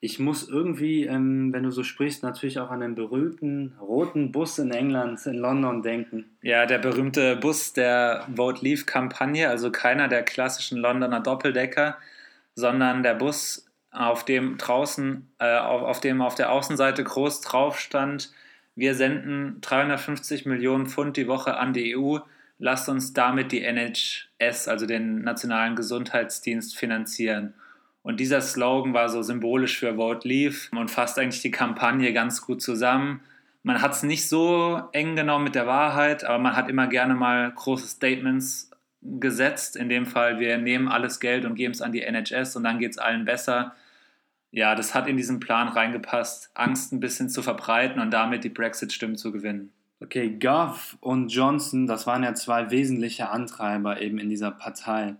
Ich 0.00 0.18
muss 0.18 0.48
irgendwie, 0.48 1.04
ähm, 1.04 1.52
wenn 1.52 1.62
du 1.62 1.70
so 1.70 1.82
sprichst, 1.82 2.22
natürlich 2.22 2.58
auch 2.58 2.70
an 2.70 2.80
den 2.80 2.94
berühmten 2.94 3.76
roten 3.80 4.30
Bus 4.30 4.58
in 4.58 4.70
England, 4.70 5.24
in 5.26 5.34
London 5.34 5.82
denken. 5.82 6.36
Ja, 6.42 6.66
der 6.66 6.78
berühmte 6.78 7.36
Bus 7.36 7.72
der 7.72 8.26
Vote 8.34 8.62
Leave-Kampagne, 8.62 9.48
also 9.48 9.70
keiner 9.70 10.08
der 10.08 10.22
klassischen 10.22 10.78
Londoner 10.78 11.20
Doppeldecker, 11.20 11.96
sondern 12.54 13.02
der 13.02 13.14
Bus, 13.14 13.66
auf 13.90 14.26
dem 14.26 14.58
draußen, 14.58 15.26
äh, 15.38 15.56
auf, 15.56 15.82
auf 15.82 16.00
dem 16.00 16.20
auf 16.20 16.34
der 16.34 16.52
Außenseite 16.52 17.02
groß 17.02 17.40
drauf 17.40 17.80
stand, 17.80 18.30
wir 18.74 18.94
senden 18.94 19.62
350 19.62 20.44
Millionen 20.44 20.86
Pfund 20.86 21.16
die 21.16 21.28
Woche 21.28 21.56
an 21.56 21.72
die 21.72 21.96
EU, 21.96 22.18
lasst 22.58 22.90
uns 22.90 23.14
damit 23.14 23.50
die 23.50 23.62
NHS, 23.62 24.68
also 24.68 24.84
den 24.84 25.22
Nationalen 25.22 25.76
Gesundheitsdienst, 25.76 26.76
finanzieren. 26.76 27.54
Und 28.06 28.20
dieser 28.20 28.40
Slogan 28.40 28.94
war 28.94 29.08
so 29.08 29.20
symbolisch 29.20 29.80
für 29.80 29.96
Vote 29.96 30.28
Leave 30.28 30.68
und 30.70 30.92
fasst 30.92 31.18
eigentlich 31.18 31.42
die 31.42 31.50
Kampagne 31.50 32.12
ganz 32.12 32.40
gut 32.40 32.62
zusammen. 32.62 33.20
Man 33.64 33.82
hat 33.82 33.94
es 33.94 34.04
nicht 34.04 34.28
so 34.28 34.80
eng 34.92 35.16
genommen 35.16 35.42
mit 35.42 35.56
der 35.56 35.66
Wahrheit, 35.66 36.22
aber 36.22 36.38
man 36.38 36.54
hat 36.54 36.70
immer 36.70 36.86
gerne 36.86 37.16
mal 37.16 37.50
große 37.50 37.88
Statements 37.88 38.70
gesetzt. 39.00 39.74
In 39.74 39.88
dem 39.88 40.06
Fall, 40.06 40.38
wir 40.38 40.56
nehmen 40.58 40.86
alles 40.86 41.18
Geld 41.18 41.44
und 41.44 41.56
geben 41.56 41.72
es 41.72 41.82
an 41.82 41.90
die 41.90 42.02
NHS 42.02 42.54
und 42.54 42.62
dann 42.62 42.78
geht 42.78 42.92
es 42.92 42.98
allen 42.98 43.24
besser. 43.24 43.74
Ja, 44.52 44.76
das 44.76 44.94
hat 44.94 45.08
in 45.08 45.16
diesen 45.16 45.40
Plan 45.40 45.66
reingepasst, 45.66 46.52
Angst 46.54 46.92
ein 46.92 47.00
bisschen 47.00 47.28
zu 47.28 47.42
verbreiten 47.42 48.00
und 48.00 48.12
damit 48.12 48.44
die 48.44 48.50
Brexit-Stimmen 48.50 49.16
zu 49.16 49.32
gewinnen. 49.32 49.72
Okay, 50.00 50.30
Gov 50.30 50.96
und 51.00 51.30
Johnson, 51.30 51.88
das 51.88 52.06
waren 52.06 52.22
ja 52.22 52.34
zwei 52.34 52.70
wesentliche 52.70 53.30
Antreiber 53.30 54.00
eben 54.00 54.18
in 54.18 54.28
dieser 54.28 54.52
Partei. 54.52 55.16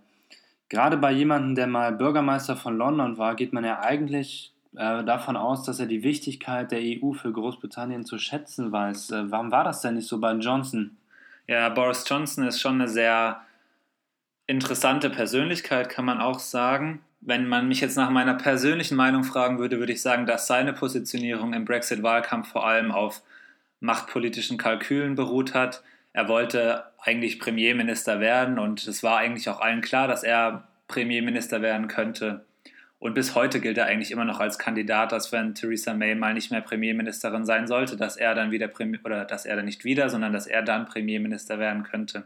Gerade 0.69 0.97
bei 0.97 1.11
jemandem, 1.11 1.55
der 1.55 1.67
mal 1.67 1.93
Bürgermeister 1.93 2.55
von 2.57 2.77
London 2.77 3.17
war, 3.17 3.35
geht 3.35 3.53
man 3.53 3.63
ja 3.63 3.79
eigentlich 3.79 4.53
äh, 4.75 5.03
davon 5.03 5.37
aus, 5.37 5.63
dass 5.63 5.79
er 5.79 5.85
die 5.85 6.03
Wichtigkeit 6.03 6.71
der 6.71 6.79
EU 6.81 7.13
für 7.13 7.31
Großbritannien 7.31 8.05
zu 8.05 8.17
schätzen 8.17 8.71
weiß. 8.71 9.11
Äh, 9.11 9.31
warum 9.31 9.51
war 9.51 9.63
das 9.63 9.81
denn 9.81 9.95
nicht 9.95 10.07
so 10.07 10.19
bei 10.19 10.33
Johnson? 10.33 10.97
Ja, 11.47 11.69
Boris 11.69 12.03
Johnson 12.07 12.45
ist 12.45 12.59
schon 12.59 12.75
eine 12.75 12.89
sehr 12.89 13.41
interessante 14.45 15.09
Persönlichkeit, 15.09 15.89
kann 15.89 16.05
man 16.05 16.19
auch 16.19 16.39
sagen. 16.39 17.01
Wenn 17.21 17.47
man 17.47 17.67
mich 17.67 17.81
jetzt 17.81 17.97
nach 17.97 18.09
meiner 18.09 18.35
persönlichen 18.35 18.95
Meinung 18.95 19.23
fragen 19.23 19.59
würde, 19.59 19.79
würde 19.79 19.93
ich 19.93 20.01
sagen, 20.01 20.25
dass 20.25 20.47
seine 20.47 20.73
Positionierung 20.73 21.53
im 21.53 21.65
Brexit-Wahlkampf 21.65 22.51
vor 22.51 22.67
allem 22.67 22.91
auf 22.91 23.23
machtpolitischen 23.79 24.57
Kalkülen 24.57 25.15
beruht 25.15 25.53
hat. 25.53 25.83
Er 26.17 26.27
wollte 26.27 26.83
eigentlich 26.99 27.39
Premierminister 27.39 28.19
werden 28.19 28.57
und 28.57 28.87
es 28.87 29.03
war 29.03 29.19
eigentlich 29.19 29.47
auch 29.49 29.61
allen 29.61 29.81
klar, 29.81 30.07
dass 30.07 30.23
er 30.23 30.67
Premierminister 30.87 31.61
werden 31.61 31.87
könnte. 31.87 32.43
Und 32.97 33.13
bis 33.13 33.35
heute 33.35 33.59
gilt 33.59 33.77
er 33.77 33.85
eigentlich 33.85 34.09
immer 34.09 34.25
noch 34.25 34.39
als 34.39 34.57
Kandidat, 34.57 35.11
dass 35.11 35.31
wenn 35.31 35.53
Theresa 35.53 35.93
May 35.93 36.15
mal 36.15 36.33
nicht 36.33 36.49
mehr 36.49 36.61
Premierministerin 36.61 37.45
sein 37.45 37.67
sollte, 37.67 37.97
dass 37.97 38.17
er 38.17 38.33
dann 38.33 38.49
wieder 38.49 38.67
Premier 38.67 38.99
oder 39.03 39.25
dass 39.25 39.45
er 39.45 39.57
dann 39.57 39.65
nicht 39.65 39.83
wieder, 39.83 40.09
sondern 40.09 40.33
dass 40.33 40.47
er 40.47 40.63
dann 40.63 40.87
Premierminister 40.87 41.59
werden 41.59 41.83
könnte. 41.83 42.23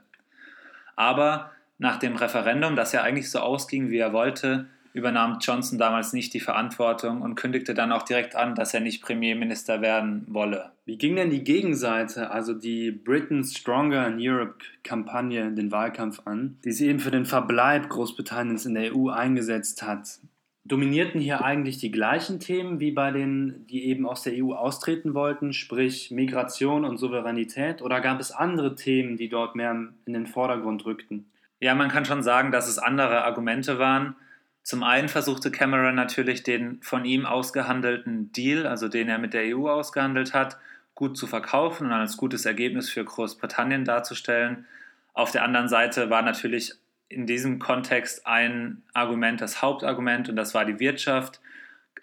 Aber 0.95 1.51
nach 1.77 1.97
dem 1.97 2.15
Referendum, 2.15 2.77
das 2.77 2.93
ja 2.93 3.01
eigentlich 3.01 3.30
so 3.30 3.39
ausging, 3.39 3.89
wie 3.89 3.97
er 3.97 4.13
wollte, 4.13 4.67
übernahm 4.93 5.38
Johnson 5.41 5.77
damals 5.77 6.13
nicht 6.13 6.34
die 6.34 6.39
Verantwortung 6.39 7.21
und 7.21 7.36
kündigte 7.36 7.73
dann 7.73 7.91
auch 7.91 8.04
direkt 8.04 8.36
an, 8.36 8.56
dass 8.56 8.73
er 8.73 8.80
nicht 8.80 9.01
Premierminister 9.01 9.82
werden 9.82 10.25
wolle. 10.27 10.71
Wie 10.86 10.97
ging 10.97 11.15
denn 11.15 11.30
die 11.30 11.43
Gegenseite, 11.43 12.32
also 12.32 12.54
die 12.54 12.91
Britain 12.91 13.43
Stronger 13.43 14.08
in 14.08 14.17
Europe-Kampagne, 14.19 15.51
den 15.51 15.71
Wahlkampf 15.71 16.21
an, 16.25 16.58
die 16.65 16.71
sich 16.71 16.88
eben 16.88 16.99
für 16.99 17.12
den 17.12 17.25
Verbleib 17.25 17.89
Großbritanniens 17.89 18.65
in 18.65 18.73
der 18.73 18.95
EU 18.95 19.10
eingesetzt 19.10 19.84
hat? 19.84 20.19
Dominierten 20.63 21.19
hier 21.19 21.43
eigentlich 21.43 21.80
die 21.80 21.91
gleichen 21.91 22.39
Themen 22.39 22.80
wie 22.80 22.91
bei 22.91 23.12
denen, 23.12 23.65
die 23.67 23.86
eben 23.86 24.06
aus 24.06 24.21
der 24.21 24.34
EU 24.36 24.54
austreten 24.54 25.15
wollten, 25.15 25.54
sprich 25.54 26.12
Migration 26.12 26.86
und 26.86 26.97
Souveränität, 26.97 27.82
oder 27.82 27.99
gab 27.99 28.19
es 28.19 28.32
andere 28.32 28.75
Themen, 28.75 29.17
die 29.17 29.27
dort 29.27 29.56
mehr 29.56 29.71
in 30.06 30.13
den 30.13 30.27
Vordergrund 30.27 30.86
rückten? 30.86 31.25
Ja, 31.60 31.73
man 31.73 31.89
kann 31.89 32.06
schon 32.06 32.21
sagen, 32.23 32.51
dass 32.51 32.67
es 32.67 32.77
andere 32.77 33.23
Argumente 33.23 33.80
waren. 33.80 34.15
Zum 34.63 34.84
einen 34.84 35.10
versuchte 35.10 35.52
Cameron 35.52 35.95
natürlich 35.95 36.43
den 36.43 36.82
von 36.82 37.06
ihm 37.06 37.26
ausgehandelten 37.26 38.32
Deal, 38.32 38.67
also 38.67 38.88
den 38.88 39.10
er 39.10 39.17
mit 39.17 39.34
der 39.34 39.58
EU 39.58 39.67
ausgehandelt 39.69 40.34
hat, 40.34 40.58
gut 40.93 41.17
zu 41.17 41.26
verkaufen 41.26 41.88
und 41.88 41.93
als 41.93 42.17
gutes 42.17 42.45
Ergebnis 42.45 42.89
für 42.89 43.04
Großbritannien 43.04 43.86
darzustellen. 43.86 44.65
Auf 45.13 45.32
der 45.32 45.43
anderen 45.43 45.67
Seite 45.67 46.10
war 46.10 46.21
natürlich 46.21 46.74
in 47.10 47.26
diesem 47.26 47.60
Kontext 47.60 48.26
ein 48.28 48.84
Argument 48.93 49.41
das 49.41 49.62
Hauptargument 49.62 50.30
und 50.30 50.36
das 50.36 50.54
war 50.54 50.63
die 50.63 50.80
Wirtschaft. 50.80 51.41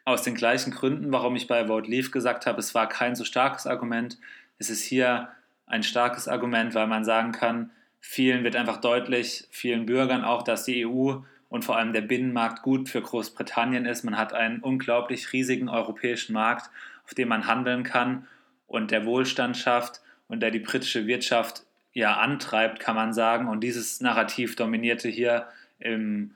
Aus 0.05 0.23
den 0.23 0.35
gleichen 0.35 0.73
Gründen, 0.73 1.13
warum 1.13 1.37
ich 1.37 1.47
bei 1.47 1.67
Vote 1.67 1.91
Leave 1.91 2.11
gesagt 2.11 2.47
habe, 2.47 2.59
es 2.59 2.75
war 2.75 2.89
kein 2.89 3.15
so 3.15 3.25
starkes 3.25 3.67
Argument. 3.67 4.19
Es 4.59 4.69
ist 4.69 4.83
hier 4.83 5.29
ein 5.67 5.83
starkes 5.83 6.29
Argument, 6.29 6.75
weil 6.75 6.87
man 6.87 7.05
sagen 7.05 7.33
kann, 7.33 7.71
vielen 8.01 8.43
wird 8.43 8.57
einfach 8.57 8.81
deutlich, 8.81 9.47
vielen 9.51 9.87
Bürgern 9.87 10.25
auch, 10.25 10.43
dass 10.43 10.65
die 10.65 10.87
EU 10.87 11.19
und 11.49 11.65
vor 11.65 11.77
allem 11.77 11.93
der 11.93 12.03
Binnenmarkt 12.03 12.63
gut 12.63 12.89
für 12.89 13.01
Großbritannien 13.01 13.87
ist. 13.87 14.05
Man 14.05 14.19
hat 14.19 14.33
einen 14.35 14.61
unglaublich 14.61 15.33
riesigen 15.33 15.69
europäischen 15.69 16.33
Markt, 16.33 16.71
auf 17.05 17.15
dem 17.15 17.29
man 17.29 17.47
handeln 17.47 17.85
kann 17.85 18.27
und 18.67 18.91
der 18.91 19.07
Wohlstand 19.07 19.57
schafft 19.57 20.01
und 20.29 20.41
der 20.41 20.51
die 20.51 20.59
britische 20.59 21.07
Wirtschaft 21.07 21.65
ja 21.95 22.17
antreibt, 22.19 22.81
kann 22.81 22.95
man 22.95 23.13
sagen. 23.13 23.49
Und 23.49 23.61
dieses 23.61 24.01
Narrativ 24.01 24.57
dominierte 24.57 25.09
hier 25.09 25.47
im 25.79 26.33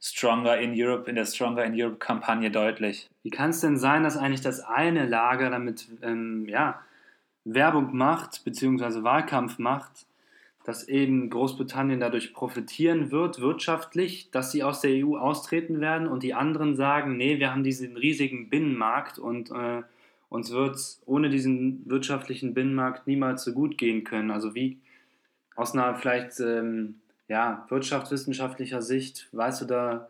Stronger 0.00 0.58
in 0.58 0.72
Europe, 0.74 1.08
in 1.08 1.16
der 1.16 1.26
Stronger 1.26 1.64
in 1.64 1.74
Europe 1.74 1.98
Kampagne 1.98 2.50
deutlich. 2.50 3.08
Wie 3.22 3.30
kann 3.30 3.50
es 3.50 3.60
denn 3.60 3.76
sein, 3.76 4.02
dass 4.02 4.16
eigentlich 4.16 4.40
das 4.40 4.60
eine 4.60 5.06
Lager 5.06 5.50
damit 5.50 5.88
ähm, 6.02 6.46
ja, 6.48 6.80
Werbung 7.44 7.96
macht, 7.96 8.44
beziehungsweise 8.44 9.02
Wahlkampf 9.02 9.58
macht, 9.58 10.06
dass 10.70 10.86
eben 10.86 11.30
Großbritannien 11.30 11.98
dadurch 11.98 12.32
profitieren 12.32 13.10
wird, 13.10 13.40
wirtschaftlich, 13.40 14.30
dass 14.30 14.52
sie 14.52 14.62
aus 14.62 14.80
der 14.80 15.04
EU 15.04 15.16
austreten 15.16 15.80
werden 15.80 16.06
und 16.06 16.22
die 16.22 16.32
anderen 16.32 16.76
sagen, 16.76 17.16
nee, 17.16 17.40
wir 17.40 17.50
haben 17.50 17.64
diesen 17.64 17.96
riesigen 17.96 18.50
Binnenmarkt 18.50 19.18
und 19.18 19.50
äh, 19.50 19.82
uns 20.28 20.52
wird 20.52 20.76
es 20.76 21.02
ohne 21.06 21.28
diesen 21.28 21.82
wirtschaftlichen 21.90 22.54
Binnenmarkt 22.54 23.08
niemals 23.08 23.42
so 23.42 23.52
gut 23.52 23.78
gehen 23.78 24.04
können. 24.04 24.30
Also 24.30 24.54
wie 24.54 24.78
aus 25.56 25.74
einer 25.74 25.96
vielleicht 25.96 26.38
ähm, 26.38 27.00
ja, 27.26 27.66
wirtschaftswissenschaftlicher 27.68 28.80
Sicht, 28.80 29.28
weißt 29.32 29.62
du 29.62 29.64
da, 29.64 30.08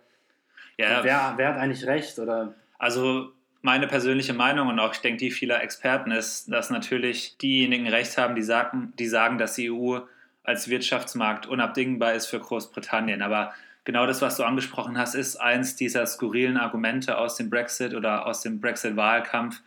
ja, 0.77 1.03
wer, 1.03 1.33
wer 1.37 1.49
hat 1.49 1.57
eigentlich 1.57 1.87
recht? 1.87 2.19
Oder? 2.19 2.55
Also 2.77 3.33
meine 3.63 3.87
persönliche 3.87 4.35
Meinung 4.35 4.69
und 4.69 4.79
auch 4.79 4.93
ich 4.93 5.01
denke 5.01 5.21
die 5.21 5.31
vieler 5.31 5.63
Experten 5.63 6.11
ist, 6.11 6.53
dass 6.53 6.69
natürlich 6.69 7.39
diejenigen 7.39 7.89
recht 7.89 8.19
haben, 8.19 8.35
die 8.35 8.43
sagen, 8.43 8.93
die 8.99 9.07
sagen, 9.07 9.39
dass 9.39 9.55
die 9.55 9.71
EU 9.71 10.01
als 10.43 10.69
Wirtschaftsmarkt 10.69 11.47
unabdingbar 11.47 12.15
ist 12.15 12.27
für 12.27 12.41
Großbritannien. 12.41 13.23
Aber 13.23 13.53
genau 13.85 14.07
das, 14.07 14.23
was 14.23 14.37
du 14.37 14.45
angesprochen 14.45 14.99
hast, 14.99 15.15
ist 15.15 15.37
eins 15.37 15.77
dieser 15.77 16.07
skurrilen 16.07 16.57
Argumente 16.57 17.19
aus 17.19 17.37
dem 17.37 17.51
Brexit 17.51 17.95
oder 17.95 18.27
aus 18.27 18.43
dem 18.43 18.61
Brexit-Wahlkampf, 18.61 19.63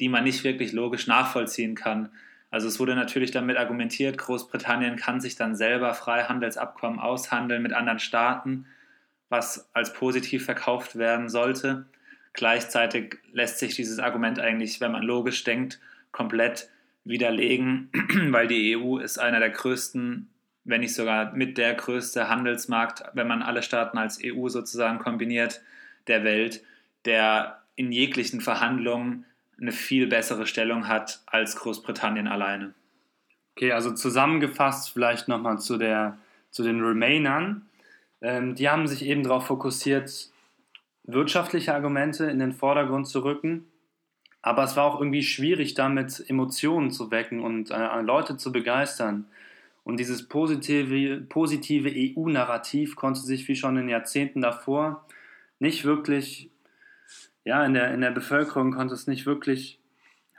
die 0.00 0.08
man 0.08 0.24
nicht 0.24 0.44
wirklich 0.44 0.72
logisch 0.72 1.06
nachvollziehen 1.06 1.74
kann. 1.74 2.10
Also 2.50 2.68
es 2.68 2.80
wurde 2.80 2.94
natürlich 2.94 3.30
damit 3.30 3.58
argumentiert, 3.58 4.16
Großbritannien 4.16 4.96
kann 4.96 5.20
sich 5.20 5.36
dann 5.36 5.54
selber 5.54 5.92
Freihandelsabkommen 5.92 6.98
aushandeln 6.98 7.62
mit 7.62 7.72
anderen 7.72 7.98
Staaten, 7.98 8.66
was 9.28 9.68
als 9.74 9.92
positiv 9.92 10.44
verkauft 10.46 10.96
werden 10.96 11.28
sollte. 11.28 11.86
Gleichzeitig 12.32 13.18
lässt 13.32 13.58
sich 13.58 13.74
dieses 13.74 13.98
Argument 13.98 14.38
eigentlich, 14.38 14.80
wenn 14.80 14.92
man 14.92 15.02
logisch 15.02 15.44
denkt, 15.44 15.80
komplett 16.12 16.70
widerlegen, 17.08 17.90
weil 18.30 18.46
die 18.46 18.76
EU 18.76 18.98
ist 18.98 19.18
einer 19.18 19.40
der 19.40 19.50
größten, 19.50 20.28
wenn 20.64 20.80
nicht 20.80 20.94
sogar 20.94 21.32
mit 21.32 21.58
der 21.58 21.74
größte 21.74 22.28
Handelsmarkt, 22.28 23.02
wenn 23.14 23.26
man 23.26 23.42
alle 23.42 23.62
Staaten 23.62 23.98
als 23.98 24.20
EU 24.22 24.48
sozusagen 24.48 24.98
kombiniert, 24.98 25.62
der 26.06 26.24
Welt, 26.24 26.62
der 27.04 27.62
in 27.76 27.92
jeglichen 27.92 28.40
Verhandlungen 28.40 29.24
eine 29.60 29.72
viel 29.72 30.06
bessere 30.06 30.46
Stellung 30.46 30.88
hat 30.88 31.20
als 31.26 31.56
Großbritannien 31.56 32.28
alleine. 32.28 32.74
Okay, 33.56 33.72
also 33.72 33.92
zusammengefasst 33.92 34.90
vielleicht 34.90 35.26
nochmal 35.26 35.58
zu, 35.58 35.78
zu 36.50 36.62
den 36.62 36.80
Remainern. 36.80 37.66
Ähm, 38.20 38.54
die 38.54 38.68
haben 38.68 38.86
sich 38.86 39.04
eben 39.04 39.24
darauf 39.24 39.46
fokussiert, 39.46 40.30
wirtschaftliche 41.04 41.74
Argumente 41.74 42.26
in 42.26 42.38
den 42.38 42.52
Vordergrund 42.52 43.08
zu 43.08 43.24
rücken 43.24 43.64
aber 44.48 44.64
es 44.64 44.76
war 44.76 44.84
auch 44.84 44.98
irgendwie 44.98 45.22
schwierig, 45.22 45.74
damit 45.74 46.24
Emotionen 46.26 46.90
zu 46.90 47.10
wecken 47.10 47.40
und 47.40 47.70
äh, 47.70 48.00
Leute 48.00 48.38
zu 48.38 48.50
begeistern. 48.50 49.26
Und 49.84 50.00
dieses 50.00 50.26
positive, 50.26 51.20
positive 51.20 51.90
EU-Narrativ 51.94 52.96
konnte 52.96 53.20
sich 53.20 53.46
wie 53.46 53.56
schon 53.56 53.76
in 53.76 53.90
Jahrzehnten 53.90 54.40
davor 54.40 55.04
nicht 55.58 55.84
wirklich, 55.84 56.48
ja, 57.44 57.62
in 57.66 57.74
der, 57.74 57.92
in 57.92 58.00
der 58.00 58.10
Bevölkerung 58.10 58.72
konnte 58.72 58.94
es 58.94 59.06
nicht 59.06 59.26
wirklich 59.26 59.78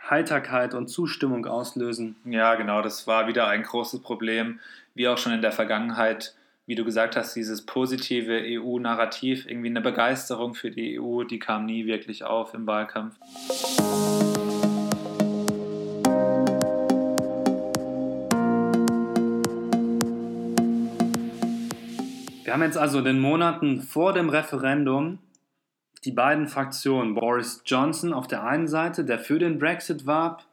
Heiterkeit 0.10 0.74
und 0.74 0.88
Zustimmung 0.88 1.46
auslösen. 1.46 2.16
Ja, 2.26 2.56
genau, 2.56 2.82
das 2.82 3.06
war 3.06 3.28
wieder 3.28 3.48
ein 3.48 3.62
großes 3.62 4.02
Problem, 4.02 4.60
wie 4.96 5.08
auch 5.08 5.20
schon 5.20 5.34
in 5.34 5.44
der 5.44 5.52
Vergangenheit 5.52 6.34
wie 6.70 6.76
du 6.76 6.86
gesagt 6.86 7.16
hast, 7.16 7.36
dieses 7.36 7.66
positive 7.66 8.44
EU-Narrativ, 8.46 9.48
irgendwie 9.50 9.70
eine 9.70 9.82
Begeisterung 9.82 10.54
für 10.54 10.70
die 10.70 11.00
EU, 11.00 11.24
die 11.24 11.40
kam 11.40 11.66
nie 11.66 11.88
wirklich 11.88 12.24
auf 12.24 12.54
im 12.54 12.68
Wahlkampf. 12.68 13.16
Wir 22.44 22.54
haben 22.54 22.62
jetzt 22.62 22.78
also 22.78 23.00
in 23.00 23.06
den 23.06 23.20
Monaten 23.20 23.82
vor 23.82 24.14
dem 24.14 24.30
Referendum 24.30 25.18
die 26.06 26.12
beiden 26.12 26.48
Fraktionen, 26.48 27.16
Boris 27.16 27.64
Johnson 27.66 28.14
auf 28.14 28.28
der 28.28 28.44
einen 28.44 28.68
Seite, 28.68 29.04
der 29.06 29.18
für 29.18 29.40
den 29.40 29.58
Brexit 29.58 30.06
warb, 30.06 30.46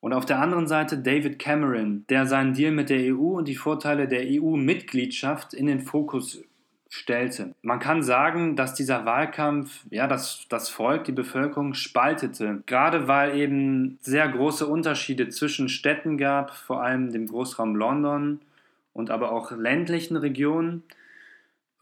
und 0.00 0.12
auf 0.12 0.26
der 0.26 0.40
anderen 0.40 0.68
Seite 0.68 0.98
David 0.98 1.38
Cameron, 1.38 2.04
der 2.08 2.26
seinen 2.26 2.54
Deal 2.54 2.72
mit 2.72 2.90
der 2.90 3.14
EU 3.14 3.38
und 3.38 3.48
die 3.48 3.56
Vorteile 3.56 4.06
der 4.06 4.22
EU-Mitgliedschaft 4.24 5.54
in 5.54 5.66
den 5.66 5.80
Fokus 5.80 6.42
stellte. 6.88 7.54
Man 7.62 7.80
kann 7.80 8.02
sagen, 8.02 8.56
dass 8.56 8.74
dieser 8.74 9.04
Wahlkampf 9.04 9.84
ja 9.90 10.06
das, 10.06 10.46
das 10.48 10.68
Volk, 10.68 11.04
die 11.04 11.12
Bevölkerung 11.12 11.74
spaltete. 11.74 12.62
Gerade 12.66 13.08
weil 13.08 13.36
eben 13.36 13.98
sehr 14.00 14.26
große 14.28 14.66
Unterschiede 14.66 15.28
zwischen 15.28 15.68
Städten 15.68 16.16
gab, 16.16 16.54
vor 16.54 16.82
allem 16.82 17.12
dem 17.12 17.26
Großraum 17.26 17.76
London 17.76 18.40
und 18.94 19.10
aber 19.10 19.32
auch 19.32 19.50
ländlichen 19.50 20.16
Regionen. 20.16 20.82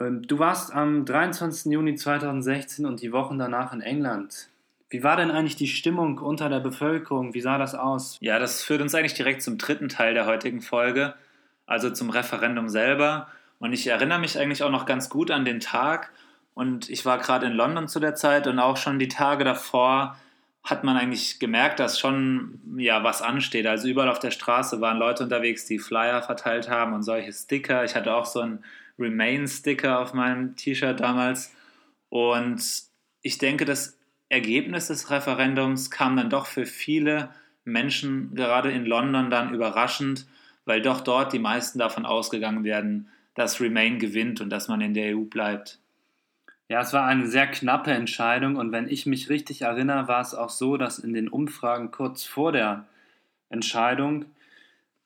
Ähm, 0.01 0.27
du 0.27 0.39
warst 0.39 0.75
am 0.75 1.05
23. 1.05 1.73
Juni 1.73 1.95
2016 1.95 2.85
und 2.85 3.01
die 3.01 3.13
Wochen 3.13 3.39
danach 3.39 3.73
in 3.73 3.81
England. 3.81 4.49
Wie 4.89 5.03
war 5.03 5.17
denn 5.17 5.31
eigentlich 5.31 5.57
die 5.57 5.67
Stimmung 5.67 6.19
unter 6.19 6.49
der 6.49 6.61
Bevölkerung? 6.61 7.35
Wie 7.35 7.41
sah 7.41 7.59
das 7.59 7.75
aus? 7.75 8.19
Ja, 8.21 8.39
das 8.39 8.63
führt 8.63 8.81
uns 8.81 8.95
eigentlich 8.95 9.15
direkt 9.15 9.43
zum 9.43 9.59
dritten 9.59 9.89
Teil 9.89 10.15
der 10.15 10.27
heutigen 10.27 10.61
Folge, 10.61 11.15
also 11.67 11.91
zum 11.91 12.11
Referendum 12.11 12.69
selber. 12.69 13.29
Und 13.59 13.73
ich 13.73 13.87
erinnere 13.87 14.21
mich 14.21 14.39
eigentlich 14.39 14.63
auch 14.63 14.71
noch 14.71 14.87
ganz 14.87 15.09
gut 15.09 15.31
an 15.31 15.45
den 15.45 15.61
Tag. 15.61 16.13
Und 16.55 16.89
ich 16.89 17.05
war 17.05 17.19
gerade 17.19 17.47
in 17.47 17.53
London 17.53 17.89
zu 17.89 18.01
der 18.01 18.15
Zeit 18.15 18.47
und 18.47 18.59
auch 18.59 18.77
schon 18.77 18.99
die 18.99 19.09
Tage 19.09 19.45
davor 19.45 20.17
hat 20.67 20.83
man 20.83 20.97
eigentlich 20.97 21.39
gemerkt, 21.39 21.79
dass 21.79 21.99
schon 21.99 22.61
ja 22.77 23.05
was 23.05 23.23
ansteht. 23.23 23.67
Also 23.67 23.89
überall 23.89 24.09
auf 24.09 24.19
der 24.19 24.33
Straße 24.33 24.81
waren 24.81 24.99
Leute 24.99 25.23
unterwegs, 25.23 25.65
die 25.65 25.79
Flyer 25.79 26.23
verteilt 26.23 26.69
haben 26.69 26.93
und 26.93 27.05
solche 27.05 27.33
Sticker. 27.33 27.85
Ich 27.85 27.95
hatte 27.95 28.13
auch 28.13 28.25
so 28.25 28.41
einen 28.41 28.65
Remain-Sticker 28.99 30.01
auf 30.01 30.13
meinem 30.13 30.57
T-Shirt 30.57 30.99
damals. 30.99 31.55
Und 32.09 32.63
ich 33.23 33.39
denke, 33.39 33.65
das 33.65 33.96
Ergebnis 34.29 34.89
des 34.89 35.11
Referendums 35.11 35.91
kam 35.91 36.17
dann 36.17 36.31
doch 36.31 36.47
für 36.47 36.67
viele 36.67 37.31
Menschen 37.65 38.35
gerade 38.35 38.71
in 38.71 38.87
London 38.87 39.31
dann 39.31 39.55
überraschend, 39.55 40.27
weil 40.65 40.83
doch 40.83 41.01
dort 41.01 41.33
die 41.33 41.39
meisten 41.39 41.79
davon 41.79 42.07
ausgegangen 42.07 42.65
werden, 42.65 43.09
dass 43.35 43.61
Remain 43.61 43.99
gewinnt 43.99 44.41
und 44.41 44.51
dass 44.51 44.69
man 44.69 44.81
in 44.81 44.95
der 44.95 45.17
EU 45.17 45.23
bleibt. 45.23 45.79
Ja, 46.69 46.81
es 46.81 46.93
war 46.93 47.05
eine 47.05 47.29
sehr 47.29 47.47
knappe 47.47 47.93
Entscheidung 47.93 48.57
und 48.57 48.73
wenn 48.73 48.89
ich 48.89 49.07
mich 49.07 49.29
richtig 49.29 49.63
erinnere, 49.63 50.09
war 50.09 50.21
es 50.21 50.35
auch 50.35 50.51
so, 50.51 50.77
dass 50.77 50.99
in 50.99 51.13
den 51.13 51.29
Umfragen 51.29 51.93
kurz 51.93 52.25
vor 52.25 52.51
der 52.51 52.87
Entscheidung 53.49 54.25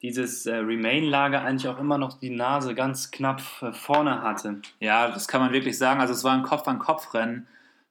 dieses 0.00 0.46
äh, 0.46 0.56
Remain-Lager 0.56 1.42
eigentlich 1.42 1.68
auch 1.68 1.78
immer 1.78 1.98
noch 1.98 2.18
die 2.18 2.30
Nase 2.30 2.74
ganz 2.74 3.11
knapp 3.11 3.42
äh, 3.61 3.72
vorne 3.72 4.22
hatte. 4.22 4.62
Ja, 4.80 5.09
das 5.09 5.28
kann 5.28 5.42
man 5.42 5.52
wirklich 5.52 5.76
sagen. 5.76 6.00
Also 6.00 6.14
es 6.14 6.24
war 6.24 6.33
ein 6.33 6.42
Kopf-an-Kopf-Rennen. 6.42 7.46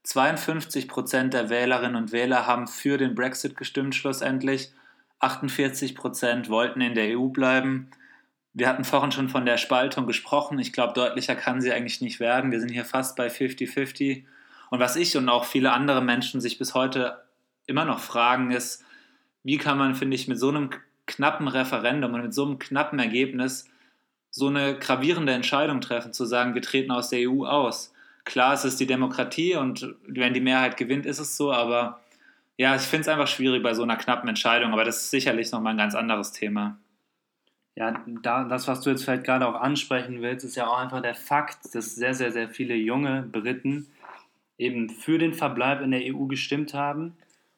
52 0.10 0.88
Prozent 0.88 1.36
der 1.36 1.52
Wählerinnen 1.52 1.95
und 1.95 2.12
Wähler 2.12 2.48
haben 2.48 2.67
für 2.67 2.98
den 2.98 3.13
Brexit 3.13 3.56
gestimmt 3.56 3.93
schlussendlich. 3.93 4.72
48 5.19 5.93
Prozent 5.93 6.50
wollten 6.50 6.82
in 6.82 6.95
der 6.95 7.15
EU 7.15 7.28
bleiben. 7.28 7.91
Wir 8.54 8.67
hatten 8.67 8.86
vorhin 8.86 9.12
schon 9.12 9.30
von 9.30 9.45
der 9.45 9.58
Spaltung 9.58 10.08
gesprochen. 10.08 10.58
Ich 10.58 10.74
glaube, 10.74 10.93
deutlicher 10.93 11.36
kann 11.36 11.62
sie 11.62 11.72
eigentlich 11.72 12.02
nicht 12.02 12.19
werden. 12.19 12.52
Wir 12.52 12.60
sind 12.60 12.72
hier 12.72 12.86
fast 12.86 13.15
bei 13.17 13.28
50-50. 13.28 14.24
Und 14.72 14.80
was 14.80 14.95
ich 14.95 15.15
und 15.15 15.30
auch 15.30 15.45
viele 15.45 15.74
andere 15.74 16.02
Menschen 16.02 16.41
sich 16.41 16.58
bis 16.58 16.74
heute 16.74 17.22
immer 17.67 17.86
noch 17.86 18.00
fragen, 18.00 18.50
ist, 18.50 18.84
wie 19.43 19.58
kann 19.58 19.78
man, 19.78 19.93
finde 19.93 20.15
ich, 20.15 20.28
mit 20.28 20.39
so 20.39 20.50
einem 20.50 20.72
knappen 21.06 21.48
Referendum 21.48 22.15
und 22.15 22.24
mit 22.24 22.34
so 22.34 22.48
einem 22.48 22.58
knappen 22.58 22.98
Ergebnis 22.98 23.65
so 24.32 24.48
eine 24.48 24.74
gravierende 24.80 25.34
Entscheidung 25.34 25.82
treffen, 25.82 26.13
zu 26.13 26.26
sagen, 26.26 26.56
wir 26.56 26.63
treten 26.63 26.89
aus 26.89 27.10
der 27.10 27.30
EU 27.30 27.45
aus. 27.45 27.93
Klar, 28.25 28.53
es 28.53 28.65
ist 28.65 28.79
die 28.79 28.88
Demokratie 28.88 29.55
und 29.55 29.95
wenn 30.08 30.34
die 30.34 30.41
Mehrheit 30.41 30.77
gewinnt, 30.77 31.05
ist 31.05 31.19
es 31.19 31.36
so, 31.38 31.51
aber 31.51 32.01
ja, 32.58 32.75
ich 32.75 32.82
finde 32.82 33.01
es 33.01 33.08
einfach 33.08 33.27
schwierig 33.27 33.63
bei 33.63 33.73
so 33.73 33.84
einer 33.84 33.95
knappen 33.95 34.27
Entscheidung, 34.27 34.73
aber 34.73 34.84
das 34.84 34.97
ist 34.97 35.12
sicherlich 35.12 35.51
nochmal 35.51 35.73
ein 35.73 35.77
ganz 35.77 35.95
anderes 35.95 36.32
Thema. 36.32 36.77
Ja, 37.75 38.03
da, 38.21 38.43
das, 38.43 38.67
was 38.67 38.82
du 38.82 38.89
jetzt 38.89 39.05
vielleicht 39.05 39.23
gerade 39.23 39.47
auch 39.47 39.55
ansprechen 39.55 40.21
willst, 40.21 40.43
ist 40.43 40.58
ja 40.58 40.67
auch 40.67 40.77
einfach 40.77 41.01
der 41.01 41.15
Fakt, 41.15 41.73
dass 41.73 41.95
sehr, 41.95 42.13
sehr, 42.13 42.32
sehr 42.32 42.49
viele 42.49 42.75
junge 42.75 43.21
Briten 43.21 43.88
eben 44.58 44.89
für 44.89 45.17
den 45.17 45.34
Verbleib 45.34 45.82
in 45.82 45.91
der 45.91 46.01
EU 46.13 46.25
gestimmt 46.25 46.73
haben. 46.73 47.15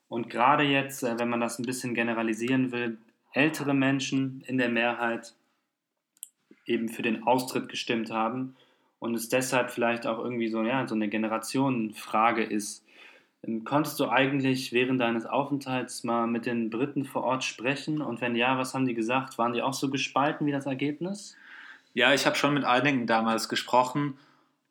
Und 0.08 0.30
gerade 0.30 0.64
jetzt, 0.64 1.02
äh, 1.02 1.18
wenn 1.18 1.30
man 1.30 1.42
das 1.42 1.58
ein 1.58 1.66
bisschen 1.66 1.96
generalisieren 1.96 2.72
will, 2.72 3.00
ältere 3.34 3.74
Menschen 3.74 4.44
in 4.46 4.60
der 4.60 4.70
Mehrheit 4.70 5.34
eben 6.66 6.90
für 6.90 7.02
den 7.02 7.24
Austritt 7.24 7.70
gestimmt 7.70 8.12
haben 8.12 8.56
und 9.02 9.16
es 9.16 9.30
deshalb 9.30 9.72
vielleicht 9.72 10.06
auch 10.06 10.20
irgendwie 10.20 10.48
so, 10.48 10.62
ja, 10.62 10.88
so 10.88 10.94
eine 10.94 11.10
Generationenfrage 11.10 12.44
ist. 12.44 12.86
Ähm, 13.44 13.64
konntest 13.64 14.00
du 14.00 14.08
eigentlich 14.08 14.74
während 14.74 15.02
deines 15.02 15.26
Aufenthalts 15.26 16.04
mal 16.04 16.28
mit 16.28 16.46
den 16.46 16.70
Briten 16.70 17.04
vor 17.04 17.24
Ort 17.24 17.44
sprechen? 17.44 18.00
Und 18.00 18.22
wenn 18.22 18.36
ja, 18.36 18.60
was 18.60 18.76
haben 18.76 18.86
die 18.86 18.94
gesagt? 18.94 19.40
Waren 19.40 19.54
die 19.54 19.64
auch 19.64 19.74
so 19.74 19.90
gespalten 19.90 20.46
wie 20.46 20.52
das 20.52 20.68
Ergebnis? 20.68 21.36
Ja, 21.96 22.14
ich 22.14 22.28
habe 22.28 22.36
schon 22.36 22.54
mit 22.54 22.64
einigen 22.64 23.08
damals 23.08 23.50
gesprochen 23.50 24.20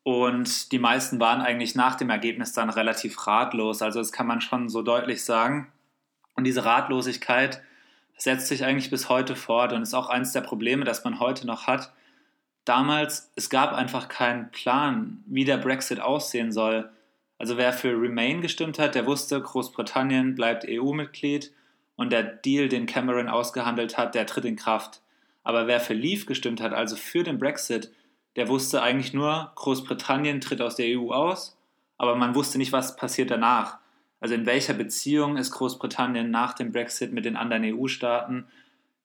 und 0.03 0.71
die 0.71 0.79
meisten 0.79 1.19
waren 1.19 1.41
eigentlich 1.41 1.75
nach 1.75 1.95
dem 1.95 2.09
Ergebnis 2.09 2.53
dann 2.53 2.69
relativ 2.69 3.27
ratlos. 3.27 3.81
Also 3.81 3.99
das 3.99 4.13
kann 4.13 4.27
man 4.27 4.39
schon 4.39 4.69
so 4.69 4.81
deutlich 4.81 5.25
sagen. 5.25 5.67
Und 6.35 6.45
diese 6.45 6.63
Ratlosigkeit 6.63 7.61
setzt 8.15 8.47
sich 8.47 8.63
eigentlich 8.63 8.89
bis 8.89 9.09
heute 9.09 9.35
fort 9.35 9.73
und 9.73 9.81
ist 9.81 9.93
auch 9.93 10.07
eines 10.07 10.31
der 10.31 10.41
Probleme, 10.41 10.85
das 10.85 11.03
man 11.03 11.19
heute 11.19 11.45
noch 11.45 11.67
hat. 11.67 11.91
Damals, 12.65 13.31
es 13.35 13.49
gab 13.49 13.73
einfach 13.73 14.07
keinen 14.07 14.51
Plan, 14.51 15.23
wie 15.25 15.45
der 15.45 15.57
Brexit 15.57 15.99
aussehen 15.99 16.51
soll. 16.51 16.89
Also 17.37 17.57
wer 17.57 17.73
für 17.73 17.99
Remain 17.99 18.41
gestimmt 18.41 18.77
hat, 18.77 18.93
der 18.93 19.07
wusste, 19.07 19.41
Großbritannien 19.41 20.35
bleibt 20.35 20.65
EU-Mitglied 20.67 21.51
und 21.95 22.11
der 22.11 22.23
Deal, 22.23 22.69
den 22.69 22.85
Cameron 22.85 23.29
ausgehandelt 23.29 23.97
hat, 23.97 24.13
der 24.13 24.27
tritt 24.27 24.45
in 24.45 24.55
Kraft. 24.55 25.01
Aber 25.43 25.65
wer 25.65 25.79
für 25.79 25.95
Leave 25.95 26.25
gestimmt 26.25 26.61
hat, 26.61 26.73
also 26.73 26.95
für 26.95 27.23
den 27.23 27.39
Brexit, 27.39 27.91
der 28.35 28.47
wusste 28.47 28.81
eigentlich 28.81 29.13
nur, 29.13 29.51
Großbritannien 29.55 30.39
tritt 30.39 30.61
aus 30.61 30.75
der 30.75 30.97
EU 30.97 31.11
aus, 31.11 31.57
aber 31.97 32.15
man 32.15 32.35
wusste 32.35 32.57
nicht, 32.57 32.71
was 32.71 32.95
passiert 32.95 33.31
danach. 33.31 33.79
Also 34.19 34.35
in 34.35 34.45
welcher 34.45 34.75
Beziehung 34.75 35.37
ist 35.37 35.51
Großbritannien 35.51 36.29
nach 36.29 36.53
dem 36.53 36.71
Brexit 36.71 37.11
mit 37.11 37.25
den 37.25 37.35
anderen 37.35 37.63
EU-Staaten? 37.63 38.45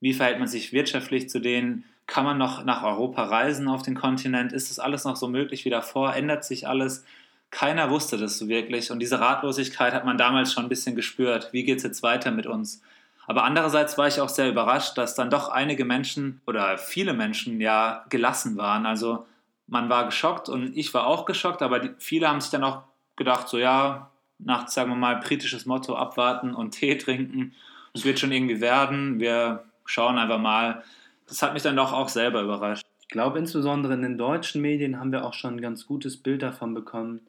Wie 0.00 0.12
verhält 0.12 0.38
man 0.38 0.48
sich 0.48 0.72
wirtschaftlich 0.72 1.30
zu 1.30 1.40
denen? 1.40 1.84
Kann 2.06 2.24
man 2.24 2.38
noch 2.38 2.64
nach 2.64 2.82
Europa 2.82 3.24
reisen 3.24 3.68
auf 3.68 3.82
den 3.82 3.94
Kontinent? 3.94 4.52
Ist 4.52 4.70
das 4.70 4.78
alles 4.78 5.04
noch 5.04 5.16
so 5.16 5.28
möglich 5.28 5.64
wie 5.64 5.70
davor? 5.70 6.14
Ändert 6.14 6.44
sich 6.44 6.68
alles? 6.68 7.04
Keiner 7.50 7.90
wusste 7.90 8.16
das 8.16 8.38
so 8.38 8.48
wirklich. 8.48 8.90
Und 8.90 9.00
diese 9.00 9.20
Ratlosigkeit 9.20 9.92
hat 9.92 10.04
man 10.04 10.18
damals 10.18 10.52
schon 10.52 10.64
ein 10.64 10.68
bisschen 10.68 10.94
gespürt. 10.94 11.52
Wie 11.52 11.64
geht 11.64 11.78
es 11.78 11.82
jetzt 11.82 12.02
weiter 12.02 12.30
mit 12.30 12.46
uns? 12.46 12.82
Aber 13.26 13.44
andererseits 13.44 13.98
war 13.98 14.06
ich 14.06 14.20
auch 14.20 14.28
sehr 14.28 14.48
überrascht, 14.48 14.96
dass 14.96 15.14
dann 15.14 15.30
doch 15.30 15.48
einige 15.48 15.84
Menschen 15.84 16.40
oder 16.46 16.78
viele 16.78 17.12
Menschen 17.12 17.60
ja 17.60 18.04
gelassen 18.08 18.56
waren. 18.56 18.86
Also 18.86 19.26
man 19.66 19.88
war 19.88 20.04
geschockt 20.04 20.48
und 20.48 20.76
ich 20.76 20.94
war 20.94 21.06
auch 21.06 21.24
geschockt, 21.24 21.62
aber 21.62 21.80
die, 21.80 21.90
viele 21.98 22.28
haben 22.28 22.40
sich 22.40 22.50
dann 22.50 22.62
auch 22.62 22.82
gedacht, 23.16 23.48
so 23.48 23.58
ja, 23.58 24.10
nach, 24.38 24.68
sagen 24.68 24.90
wir 24.90 24.96
mal, 24.96 25.16
britisches 25.16 25.66
Motto 25.66 25.96
abwarten 25.96 26.54
und 26.54 26.72
Tee 26.72 26.96
trinken. 26.98 27.54
Es 27.94 28.04
wird 28.04 28.18
schon 28.18 28.32
irgendwie 28.32 28.60
werden. 28.60 29.18
Wir 29.18 29.64
schauen 29.86 30.18
einfach 30.18 30.38
mal. 30.38 30.84
Das 31.26 31.42
hat 31.42 31.54
mich 31.54 31.62
dann 31.62 31.76
doch 31.76 31.92
auch 31.92 32.08
selber 32.08 32.42
überrascht. 32.42 32.86
Ich 33.00 33.08
glaube, 33.08 33.38
insbesondere 33.38 33.94
in 33.94 34.02
den 34.02 34.18
deutschen 34.18 34.62
Medien 34.62 34.98
haben 34.98 35.12
wir 35.12 35.24
auch 35.24 35.34
schon 35.34 35.56
ein 35.56 35.60
ganz 35.60 35.86
gutes 35.86 36.16
Bild 36.16 36.42
davon 36.42 36.74
bekommen, 36.74 37.20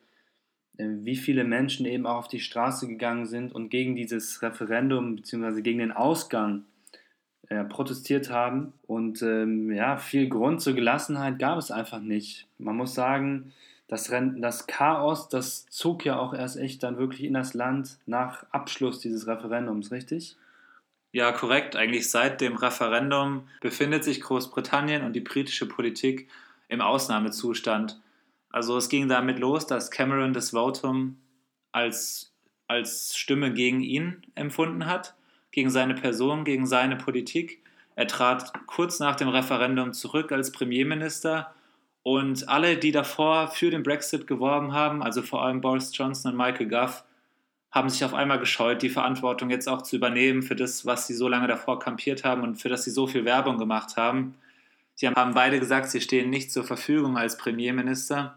äh, 0.78 0.88
wie 0.88 1.16
viele 1.16 1.44
Menschen 1.44 1.86
eben 1.86 2.06
auch 2.06 2.18
auf 2.18 2.28
die 2.28 2.40
Straße 2.40 2.88
gegangen 2.88 3.26
sind 3.26 3.54
und 3.54 3.70
gegen 3.70 3.96
dieses 3.96 4.42
Referendum 4.42 5.16
bzw. 5.16 5.62
gegen 5.62 5.80
den 5.80 5.92
Ausgang 5.92 6.66
äh, 7.50 7.64
protestiert 7.64 8.30
haben. 8.30 8.74
Und 8.88 9.22
ähm, 9.22 9.72
ja, 9.72 9.98
viel 9.98 10.30
Grund 10.30 10.62
zur 10.62 10.74
Gelassenheit 10.74 11.40
gab 11.40 11.58
es 11.58 11.72
einfach 11.72 12.00
nicht. 12.00 12.48
Man 12.58 12.76
muss 12.76 12.94
sagen, 12.94 13.54
das, 13.88 14.12
das 14.38 14.68
Chaos, 14.68 15.30
das 15.30 15.66
zog 15.68 16.04
ja 16.04 16.20
auch 16.20 16.34
erst 16.34 16.58
echt 16.58 16.84
dann 16.84 16.98
wirklich 16.98 17.24
in 17.24 17.34
das 17.34 17.54
Land 17.54 18.00
nach 18.06 18.46
Abschluss 18.52 19.00
dieses 19.00 19.28
Referendums, 19.28 19.92
richtig? 19.92 20.36
Ja, 21.12 21.32
korrekt. 21.32 21.76
Eigentlich 21.76 22.10
seit 22.10 22.42
dem 22.42 22.56
Referendum 22.56 23.48
befindet 23.62 24.04
sich 24.04 24.22
Großbritannien 24.22 25.04
und 25.04 25.14
die 25.14 25.22
britische 25.22 25.68
Politik 25.68 26.30
im 26.68 26.82
Ausnahmezustand. 26.82 28.00
Also 28.50 28.78
es 28.78 28.90
ging 28.90 29.08
damit 29.08 29.40
los, 29.40 29.68
dass 29.68 29.92
Cameron 29.92 30.34
das 30.34 30.52
Votum 30.52 31.18
als, 31.72 32.34
als 32.68 33.16
Stimme 33.16 33.54
gegen 33.54 33.82
ihn 33.82 34.22
empfunden 34.36 34.86
hat, 34.86 35.16
gegen 35.52 35.70
seine 35.70 35.96
Person, 35.96 36.44
gegen 36.44 36.66
seine 36.66 36.96
Politik. 36.96 37.64
Er 37.96 38.08
trat 38.08 38.54
kurz 38.68 39.00
nach 39.00 39.16
dem 39.16 39.30
Referendum 39.30 39.94
zurück 39.94 40.32
als 40.32 40.52
Premierminister 40.52 41.54
und 42.04 42.48
alle, 42.48 42.78
die 42.78 42.92
davor 42.92 43.50
für 43.50 43.70
den 43.70 43.84
Brexit 43.84 44.28
geworben 44.28 44.74
haben, 44.74 45.02
also 45.02 45.22
vor 45.22 45.44
allem 45.44 45.62
Boris 45.62 45.92
Johnson 45.98 46.32
und 46.32 46.38
Michael 46.38 46.68
Goff, 46.70 47.04
haben 47.72 47.90
sich 47.90 48.04
auf 48.06 48.14
einmal 48.14 48.40
gescheut, 48.40 48.82
die 48.82 48.90
Verantwortung 48.90 49.50
jetzt 49.50 49.68
auch 49.68 49.82
zu 49.82 49.96
übernehmen 49.96 50.42
für 50.42 50.56
das, 50.56 50.86
was 50.86 51.08
sie 51.08 51.14
so 51.14 51.28
lange 51.28 51.48
davor 51.48 51.80
kampiert 51.80 52.24
haben 52.24 52.44
und 52.44 52.56
für 52.56 52.70
das 52.70 52.84
sie 52.84 52.92
so 52.92 53.08
viel 53.08 53.26
Werbung 53.26 53.58
gemacht 53.58 53.98
haben. 53.98 54.36
Sie 54.96 55.08
haben 55.08 55.34
beide 55.34 55.60
gesagt, 55.60 55.90
sie 55.90 56.02
stehen 56.02 56.30
nicht 56.30 56.52
zur 56.52 56.64
Verfügung 56.64 57.18
als 57.18 57.38
Premierminister. 57.38 58.36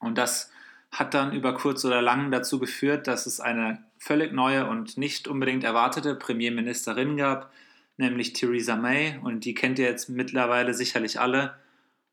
Und 0.00 0.18
das 0.18 0.50
hat 0.90 1.14
dann 1.14 1.32
über 1.32 1.54
kurz 1.54 1.84
oder 1.84 2.02
lang 2.02 2.30
dazu 2.30 2.58
geführt, 2.58 3.06
dass 3.06 3.26
es 3.26 3.40
eine 3.40 3.84
völlig 3.98 4.32
neue 4.32 4.66
und 4.66 4.98
nicht 4.98 5.28
unbedingt 5.28 5.62
erwartete 5.62 6.14
Premierministerin 6.14 7.16
gab, 7.16 7.52
nämlich 7.96 8.32
Theresa 8.32 8.76
May. 8.76 9.18
Und 9.22 9.44
die 9.44 9.54
kennt 9.54 9.78
ihr 9.78 9.86
jetzt 9.86 10.08
mittlerweile 10.08 10.74
sicherlich 10.74 11.20
alle. 11.20 11.54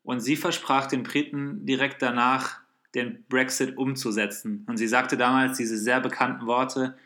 Und 0.04 0.20
sie 0.20 0.36
versprach 0.36 0.86
den 0.86 1.02
Briten 1.02 1.66
direkt 1.66 2.02
danach, 2.02 2.61
den 2.94 3.24
Brexit 3.28 3.76
umzusetzen. 3.76 4.64
Und 4.68 4.76
sie 4.76 4.86
sagte 4.86 5.16
damals 5.16 5.56
diese 5.56 5.78
sehr 5.78 6.00
bekannten 6.00 6.46
Worte, 6.46 6.96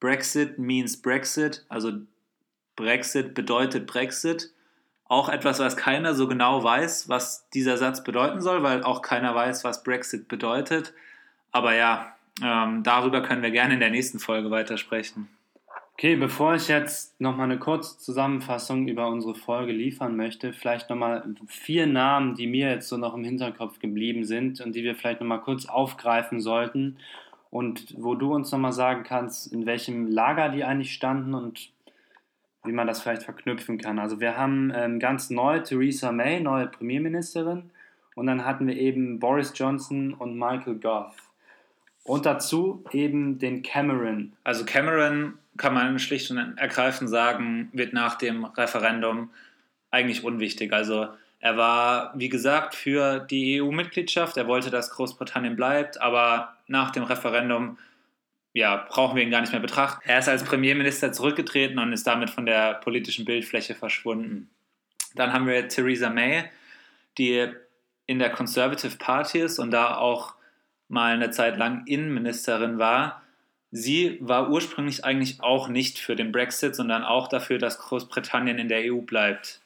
Brexit 0.00 0.58
means 0.58 1.00
Brexit, 1.00 1.64
also 1.68 1.92
Brexit 2.76 3.34
bedeutet 3.34 3.86
Brexit. 3.86 4.50
Auch 5.06 5.28
etwas, 5.28 5.58
was 5.58 5.76
keiner 5.76 6.14
so 6.14 6.28
genau 6.28 6.64
weiß, 6.64 7.08
was 7.08 7.48
dieser 7.50 7.76
Satz 7.76 8.02
bedeuten 8.02 8.40
soll, 8.40 8.62
weil 8.62 8.82
auch 8.82 9.02
keiner 9.02 9.34
weiß, 9.34 9.64
was 9.64 9.82
Brexit 9.84 10.28
bedeutet. 10.28 10.92
Aber 11.52 11.74
ja, 11.74 12.14
ähm, 12.42 12.82
darüber 12.82 13.22
können 13.22 13.42
wir 13.42 13.50
gerne 13.50 13.74
in 13.74 13.80
der 13.80 13.90
nächsten 13.90 14.18
Folge 14.18 14.50
weitersprechen. 14.50 15.28
Okay, 15.96 16.16
bevor 16.16 16.56
ich 16.56 16.66
jetzt 16.66 17.20
nochmal 17.20 17.44
eine 17.44 17.60
kurze 17.60 17.96
Zusammenfassung 17.98 18.88
über 18.88 19.06
unsere 19.08 19.36
Folge 19.36 19.70
liefern 19.70 20.16
möchte, 20.16 20.52
vielleicht 20.52 20.90
nochmal 20.90 21.22
vier 21.46 21.86
Namen, 21.86 22.34
die 22.34 22.48
mir 22.48 22.68
jetzt 22.68 22.88
so 22.88 22.96
noch 22.96 23.14
im 23.14 23.22
Hinterkopf 23.22 23.78
geblieben 23.78 24.24
sind 24.24 24.60
und 24.60 24.74
die 24.74 24.82
wir 24.82 24.96
vielleicht 24.96 25.20
nochmal 25.20 25.40
kurz 25.40 25.66
aufgreifen 25.66 26.40
sollten 26.40 26.96
und 27.50 27.94
wo 27.96 28.16
du 28.16 28.34
uns 28.34 28.50
nochmal 28.50 28.72
sagen 28.72 29.04
kannst, 29.04 29.52
in 29.52 29.66
welchem 29.66 30.08
Lager 30.08 30.48
die 30.48 30.64
eigentlich 30.64 30.92
standen 30.92 31.32
und 31.32 31.70
wie 32.64 32.72
man 32.72 32.88
das 32.88 33.00
vielleicht 33.00 33.22
verknüpfen 33.22 33.78
kann. 33.78 34.00
Also 34.00 34.18
wir 34.18 34.36
haben 34.36 34.72
ähm, 34.74 34.98
ganz 34.98 35.30
neu 35.30 35.60
Theresa 35.60 36.10
May, 36.10 36.40
neue 36.40 36.66
Premierministerin, 36.66 37.70
und 38.16 38.26
dann 38.26 38.44
hatten 38.44 38.66
wir 38.66 38.76
eben 38.76 39.20
Boris 39.20 39.52
Johnson 39.54 40.14
und 40.14 40.36
Michael 40.36 40.76
Gove. 40.76 41.14
Und 42.04 42.26
dazu 42.26 42.84
eben 42.92 43.38
den 43.38 43.62
Cameron. 43.62 44.34
Also 44.44 44.64
Cameron 44.64 45.38
kann 45.56 45.74
man 45.74 45.98
schlicht 45.98 46.30
und 46.30 46.58
ergreifend 46.58 47.08
sagen, 47.08 47.70
wird 47.72 47.92
nach 47.92 48.16
dem 48.16 48.44
Referendum 48.44 49.30
eigentlich 49.90 50.22
unwichtig. 50.22 50.72
Also 50.72 51.08
er 51.40 51.56
war, 51.56 52.12
wie 52.14 52.28
gesagt, 52.28 52.74
für 52.74 53.20
die 53.20 53.60
EU-Mitgliedschaft. 53.60 54.36
Er 54.36 54.46
wollte, 54.46 54.70
dass 54.70 54.90
Großbritannien 54.90 55.56
bleibt, 55.56 56.00
aber 56.00 56.54
nach 56.66 56.90
dem 56.90 57.04
Referendum 57.04 57.78
ja, 58.54 58.86
brauchen 58.88 59.16
wir 59.16 59.22
ihn 59.22 59.30
gar 59.30 59.40
nicht 59.40 59.52
mehr 59.52 59.60
betrachten. 59.60 60.00
Er 60.08 60.20
ist 60.20 60.28
als 60.28 60.44
Premierminister 60.44 61.12
zurückgetreten 61.12 61.78
und 61.78 61.92
ist 61.92 62.06
damit 62.06 62.30
von 62.30 62.46
der 62.46 62.74
politischen 62.74 63.24
Bildfläche 63.24 63.74
verschwunden. 63.74 64.48
Dann 65.14 65.32
haben 65.32 65.46
wir 65.46 65.68
Theresa 65.68 66.08
May, 66.10 66.44
die 67.18 67.48
in 68.06 68.18
der 68.18 68.30
Conservative 68.30 68.96
Party 68.96 69.40
ist 69.40 69.58
und 69.58 69.70
da 69.70 69.96
auch 69.96 70.33
mal 70.88 71.14
eine 71.14 71.30
Zeit 71.30 71.56
lang 71.56 71.86
Innenministerin 71.86 72.78
war 72.78 73.22
Sie 73.76 74.18
war 74.20 74.50
ursprünglich 74.50 75.04
eigentlich 75.04 75.42
auch 75.42 75.66
nicht 75.66 75.98
für 75.98 76.14
den 76.14 76.30
Brexit, 76.30 76.76
sondern 76.76 77.02
auch 77.02 77.26
dafür, 77.26 77.58
dass 77.58 77.80
Großbritannien 77.80 78.56
in 78.56 78.68
der 78.68 78.94
EU 78.94 79.00
bleibt. 79.00 79.62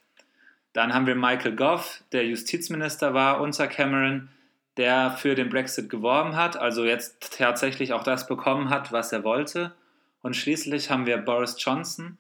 Dann 0.73 0.95
haben 0.95 1.07
wir 1.07 1.15
Michael 1.15 1.55
Gove, 1.55 1.85
der 2.13 2.25
Justizminister 2.25 3.13
war 3.13 3.39
unter 3.43 3.67
Cameron, 3.67 4.31
der 4.79 5.11
für 5.11 5.35
den 5.35 5.51
Brexit 5.51 5.91
geworben 5.91 6.37
hat, 6.37 6.57
also 6.57 6.87
jetzt 6.87 7.37
tatsächlich 7.37 7.93
auch 7.93 8.03
das 8.03 8.27
bekommen 8.27 8.71
hat, 8.71 8.93
was 8.93 9.13
er 9.13 9.25
wollte. 9.25 9.75
Und 10.23 10.35
schließlich 10.35 10.91
haben 10.91 11.05
wir 11.05 11.19
Boris 11.19 11.57
Johnson, 11.59 12.17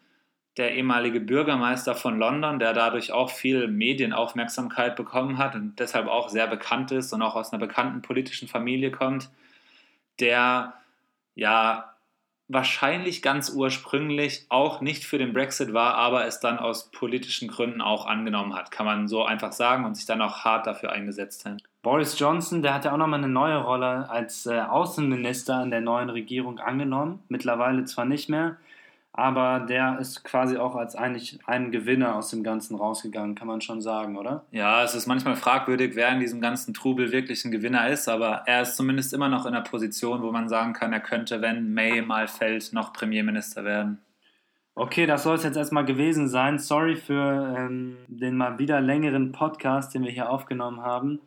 der 0.58 0.74
ehemalige 0.74 1.20
Bürgermeister 1.20 1.94
von 1.94 2.18
London, 2.18 2.58
der 2.58 2.72
dadurch 2.72 3.12
auch 3.12 3.30
viel 3.30 3.68
Medienaufmerksamkeit 3.68 4.96
bekommen 4.96 5.38
hat 5.38 5.54
und 5.54 5.78
deshalb 5.78 6.08
auch 6.08 6.28
sehr 6.28 6.48
bekannt 6.48 6.90
ist 6.90 7.12
und 7.12 7.22
auch 7.22 7.36
aus 7.36 7.52
einer 7.52 7.64
bekannten 7.64 8.02
politischen 8.02 8.48
Familie 8.48 8.90
kommt, 8.90 9.30
der 10.18 10.74
ja 11.36 11.94
wahrscheinlich 12.48 13.22
ganz 13.22 13.50
ursprünglich 13.50 14.46
auch 14.48 14.80
nicht 14.80 15.04
für 15.04 15.18
den 15.18 15.32
Brexit 15.32 15.74
war, 15.74 15.94
aber 15.94 16.26
es 16.26 16.40
dann 16.40 16.58
aus 16.58 16.90
politischen 16.90 17.46
Gründen 17.46 17.82
auch 17.82 18.06
angenommen 18.06 18.54
hat, 18.54 18.70
kann 18.70 18.86
man 18.86 19.06
so 19.06 19.22
einfach 19.24 19.52
sagen 19.52 19.84
und 19.84 19.94
sich 19.94 20.06
dann 20.06 20.22
auch 20.22 20.44
hart 20.44 20.66
dafür 20.66 20.90
eingesetzt 20.90 21.44
hat. 21.44 21.62
Boris 21.82 22.18
Johnson, 22.18 22.62
der 22.62 22.74
hat 22.74 22.84
ja 22.86 22.92
auch 22.92 22.96
nochmal 22.96 23.22
eine 23.22 23.28
neue 23.28 23.58
Rolle 23.58 24.10
als 24.10 24.46
äh, 24.46 24.60
Außenminister 24.60 25.62
in 25.62 25.70
der 25.70 25.82
neuen 25.82 26.10
Regierung 26.10 26.58
angenommen, 26.58 27.22
mittlerweile 27.28 27.84
zwar 27.84 28.06
nicht 28.06 28.28
mehr, 28.28 28.56
aber 29.12 29.60
der 29.60 29.98
ist 29.98 30.22
quasi 30.24 30.58
auch 30.58 30.76
als 30.76 30.94
eigentlich 30.94 31.38
ein 31.46 31.70
Gewinner 31.70 32.14
aus 32.14 32.30
dem 32.30 32.42
Ganzen 32.42 32.76
rausgegangen, 32.76 33.34
kann 33.34 33.48
man 33.48 33.60
schon 33.60 33.80
sagen, 33.80 34.16
oder? 34.16 34.44
Ja, 34.50 34.84
es 34.84 34.94
ist 34.94 35.06
manchmal 35.06 35.36
fragwürdig, 35.36 35.96
wer 35.96 36.10
in 36.10 36.20
diesem 36.20 36.40
ganzen 36.40 36.74
Trubel 36.74 37.10
wirklich 37.10 37.44
ein 37.44 37.50
Gewinner 37.50 37.88
ist, 37.88 38.08
aber 38.08 38.42
er 38.46 38.62
ist 38.62 38.76
zumindest 38.76 39.12
immer 39.12 39.28
noch 39.28 39.46
in 39.46 39.54
einer 39.54 39.64
Position, 39.64 40.22
wo 40.22 40.30
man 40.30 40.48
sagen 40.48 40.72
kann, 40.72 40.92
er 40.92 41.00
könnte, 41.00 41.40
wenn 41.40 41.72
May 41.74 42.02
mal 42.02 42.28
fällt, 42.28 42.72
noch 42.72 42.92
Premierminister 42.92 43.64
werden. 43.64 43.98
Okay, 44.74 45.06
das 45.06 45.24
soll 45.24 45.34
es 45.34 45.42
jetzt 45.42 45.56
erstmal 45.56 45.84
gewesen 45.84 46.28
sein. 46.28 46.60
Sorry 46.60 46.94
für 46.94 47.56
ähm, 47.58 47.96
den 48.06 48.36
mal 48.36 48.60
wieder 48.60 48.80
längeren 48.80 49.32
Podcast, 49.32 49.92
den 49.92 50.04
wir 50.04 50.12
hier 50.12 50.30
aufgenommen 50.30 50.82
haben. 50.82 51.18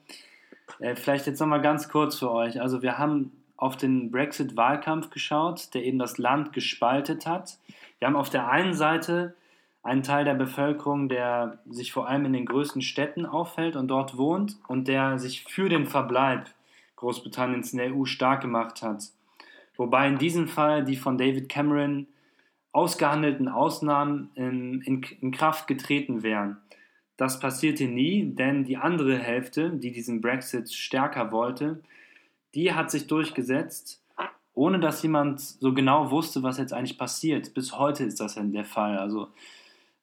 Äh, 0.79 0.95
vielleicht 0.95 1.27
jetzt 1.27 1.41
nochmal 1.41 1.61
ganz 1.61 1.89
kurz 1.89 2.17
für 2.17 2.31
euch. 2.31 2.61
Also 2.61 2.81
wir 2.81 2.97
haben 2.97 3.40
auf 3.61 3.77
den 3.77 4.09
Brexit-Wahlkampf 4.09 5.11
geschaut, 5.11 5.73
der 5.75 5.85
eben 5.85 5.99
das 5.99 6.17
Land 6.17 6.51
gespaltet 6.51 7.27
hat. 7.27 7.59
Wir 7.99 8.07
haben 8.07 8.15
auf 8.15 8.31
der 8.31 8.49
einen 8.49 8.73
Seite 8.73 9.35
einen 9.83 10.01
Teil 10.01 10.25
der 10.25 10.33
Bevölkerung, 10.33 11.09
der 11.09 11.59
sich 11.69 11.91
vor 11.91 12.07
allem 12.07 12.25
in 12.25 12.33
den 12.33 12.47
größten 12.47 12.81
Städten 12.81 13.27
auffällt 13.27 13.75
und 13.75 13.87
dort 13.87 14.17
wohnt 14.17 14.57
und 14.67 14.87
der 14.87 15.19
sich 15.19 15.43
für 15.43 15.69
den 15.69 15.85
Verbleib 15.85 16.49
Großbritanniens 16.95 17.71
in 17.73 17.77
der 17.77 17.95
EU 17.95 18.05
stark 18.05 18.41
gemacht 18.41 18.81
hat. 18.81 19.03
Wobei 19.77 20.07
in 20.07 20.17
diesem 20.17 20.47
Fall 20.47 20.83
die 20.83 20.95
von 20.95 21.19
David 21.19 21.47
Cameron 21.47 22.07
ausgehandelten 22.71 23.47
Ausnahmen 23.47 24.31
in, 24.33 24.81
in, 24.81 25.05
in 25.21 25.31
Kraft 25.31 25.67
getreten 25.67 26.23
wären. 26.23 26.57
Das 27.15 27.39
passierte 27.39 27.85
nie, 27.85 28.33
denn 28.33 28.63
die 28.63 28.77
andere 28.77 29.19
Hälfte, 29.19 29.69
die 29.69 29.91
diesen 29.91 30.19
Brexit 30.19 30.73
stärker 30.73 31.31
wollte, 31.31 31.83
die 32.53 32.73
hat 32.73 32.91
sich 32.91 33.07
durchgesetzt 33.07 34.01
ohne 34.53 34.79
dass 34.79 35.01
jemand 35.01 35.39
so 35.39 35.73
genau 35.73 36.11
wusste, 36.11 36.43
was 36.43 36.57
jetzt 36.57 36.73
eigentlich 36.73 36.97
passiert. 36.97 37.53
Bis 37.53 37.77
heute 37.77 38.03
ist 38.03 38.19
das 38.19 38.35
der 38.35 38.65
Fall. 38.65 38.97
Also 38.97 39.29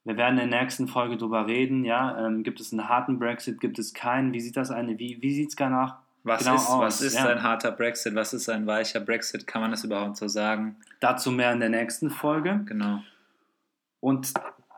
wir 0.05 0.17
werden 0.17 0.39
in 0.39 0.51
der 0.51 0.63
nächsten 0.63 0.89
Folge 0.89 1.17
darüber 1.17 1.47
reden. 1.47 1.85
Ja, 1.85 2.27
ähm, 2.27 2.43
gibt 2.43 2.61
es 2.61 2.73
einen 2.73 2.89
harten 2.89 3.19
Brexit? 3.19 3.61
Gibt 3.61 3.79
es 3.79 3.93
keinen? 3.93 4.33
Wie 4.33 4.41
sieht 4.41 4.57
das 4.57 4.71
eine? 4.71 4.99
Wie, 4.99 5.19
wie 5.21 5.35
sieht 5.35 5.51
es 5.51 5.57
danach 5.57 5.99
was 6.25 6.41
genau 6.41 6.55
ist, 6.55 6.69
aus? 6.69 6.81
Was 6.81 7.01
ist 7.03 7.15
ja. 7.15 7.29
ein 7.29 7.43
harter 7.43 7.73
Brexit? 7.73 8.15
Was 8.15 8.33
ist 8.33 8.49
ein 8.49 8.67
weicher 8.67 9.01
Brexit? 9.01 9.47
Kann 9.47 9.61
man 9.61 9.71
das 9.71 9.85
überhaupt 9.85 10.17
so 10.17 10.29
sagen? 10.29 10.77
Dazu 11.01 11.31
mehr 11.31 11.53
in 11.53 11.61
der 11.61 11.69
nächsten 11.69 12.11
Folge. 12.11 12.63
Genau. 12.65 13.01
Und 14.01 14.33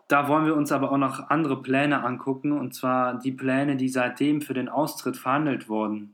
da 0.09 0.27
wollen 0.27 0.47
wir 0.47 0.57
uns 0.57 0.73
aber 0.73 0.91
auch 0.91 0.99
noch 0.99 1.31
andere 1.31 1.63
Pläne 1.63 2.03
angucken, 2.03 2.51
und 2.51 2.75
zwar 2.75 3.21
die 3.21 3.31
Pläne, 3.31 3.77
die 3.77 3.89
seitdem 3.89 4.41
für 4.41 4.55
den 4.55 4.69
Austritt 4.69 5.17
verhandelt 5.17 5.69
wurden. 5.69 6.13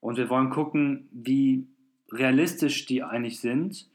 Und 0.00 0.16
wir 0.16 0.28
wollen 0.30 0.50
gucken, 0.50 1.08
wie 1.12 1.66
realistisch 2.12 2.86
die 2.86 3.02
eigentlich 3.02 3.40
sind 3.40 3.86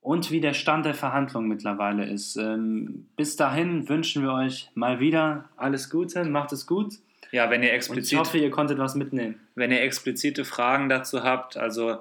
und 0.00 0.30
wie 0.30 0.40
der 0.40 0.54
Stand 0.54 0.86
der 0.86 0.94
Verhandlungen 0.94 1.48
mittlerweile 1.48 2.04
ist. 2.06 2.36
Ähm, 2.36 3.08
bis 3.16 3.36
dahin 3.36 3.88
wünschen 3.88 4.22
wir 4.22 4.32
euch 4.32 4.70
mal 4.74 5.00
wieder 5.00 5.48
alles 5.56 5.90
Gute, 5.90 6.24
macht 6.24 6.52
es 6.52 6.66
gut. 6.66 6.94
Ja, 7.32 7.50
wenn 7.50 7.62
ihr 7.62 7.72
explizit. 7.72 8.12
Und 8.12 8.12
ich 8.12 8.18
hoffe, 8.18 8.38
ihr 8.38 8.50
konntet 8.50 8.78
was 8.78 8.94
mitnehmen. 8.94 9.40
Wenn 9.56 9.72
ihr 9.72 9.82
explizite 9.82 10.44
Fragen 10.44 10.88
dazu 10.88 11.24
habt, 11.24 11.56
also 11.56 11.98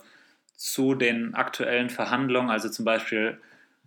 zu 0.56 0.94
den 0.94 1.34
aktuellen 1.34 1.90
Verhandlungen, 1.90 2.50
also 2.50 2.70
zum 2.70 2.86
Beispiel, 2.86 3.40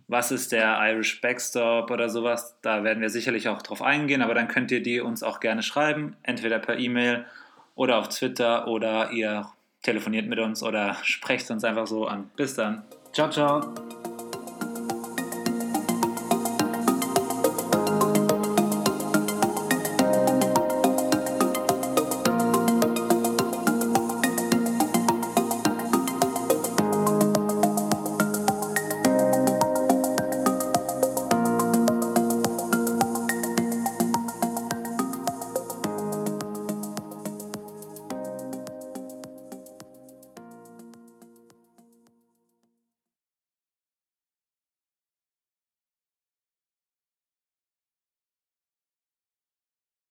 was 0.07 0.31
ist 0.31 0.51
der 0.51 0.77
Irish 0.81 1.21
Backstop 1.21 1.89
oder 1.91 2.09
sowas, 2.09 2.57
da 2.61 2.83
werden 2.83 2.99
wir 2.99 3.09
sicherlich 3.09 3.47
auch 3.47 3.61
drauf 3.61 3.81
eingehen, 3.81 4.21
aber 4.21 4.33
dann 4.33 4.47
könnt 4.47 4.71
ihr 4.71 4.83
die 4.83 4.99
uns 4.99 5.23
auch 5.23 5.39
gerne 5.39 5.63
schreiben, 5.63 6.15
entweder 6.23 6.59
per 6.59 6.77
E-Mail 6.77 7.25
oder 7.75 7.97
auf 7.97 8.09
Twitter 8.09 8.67
oder 8.67 9.11
ihr 9.11 9.49
telefoniert 9.81 10.27
mit 10.27 10.39
uns 10.39 10.63
oder 10.63 10.95
sprecht 11.03 11.49
uns 11.51 11.63
einfach 11.63 11.87
so 11.87 12.05
an. 12.05 12.29
Bis 12.35 12.55
dann. 12.55 12.83
Ciao, 13.13 13.29
ciao. 13.29 13.73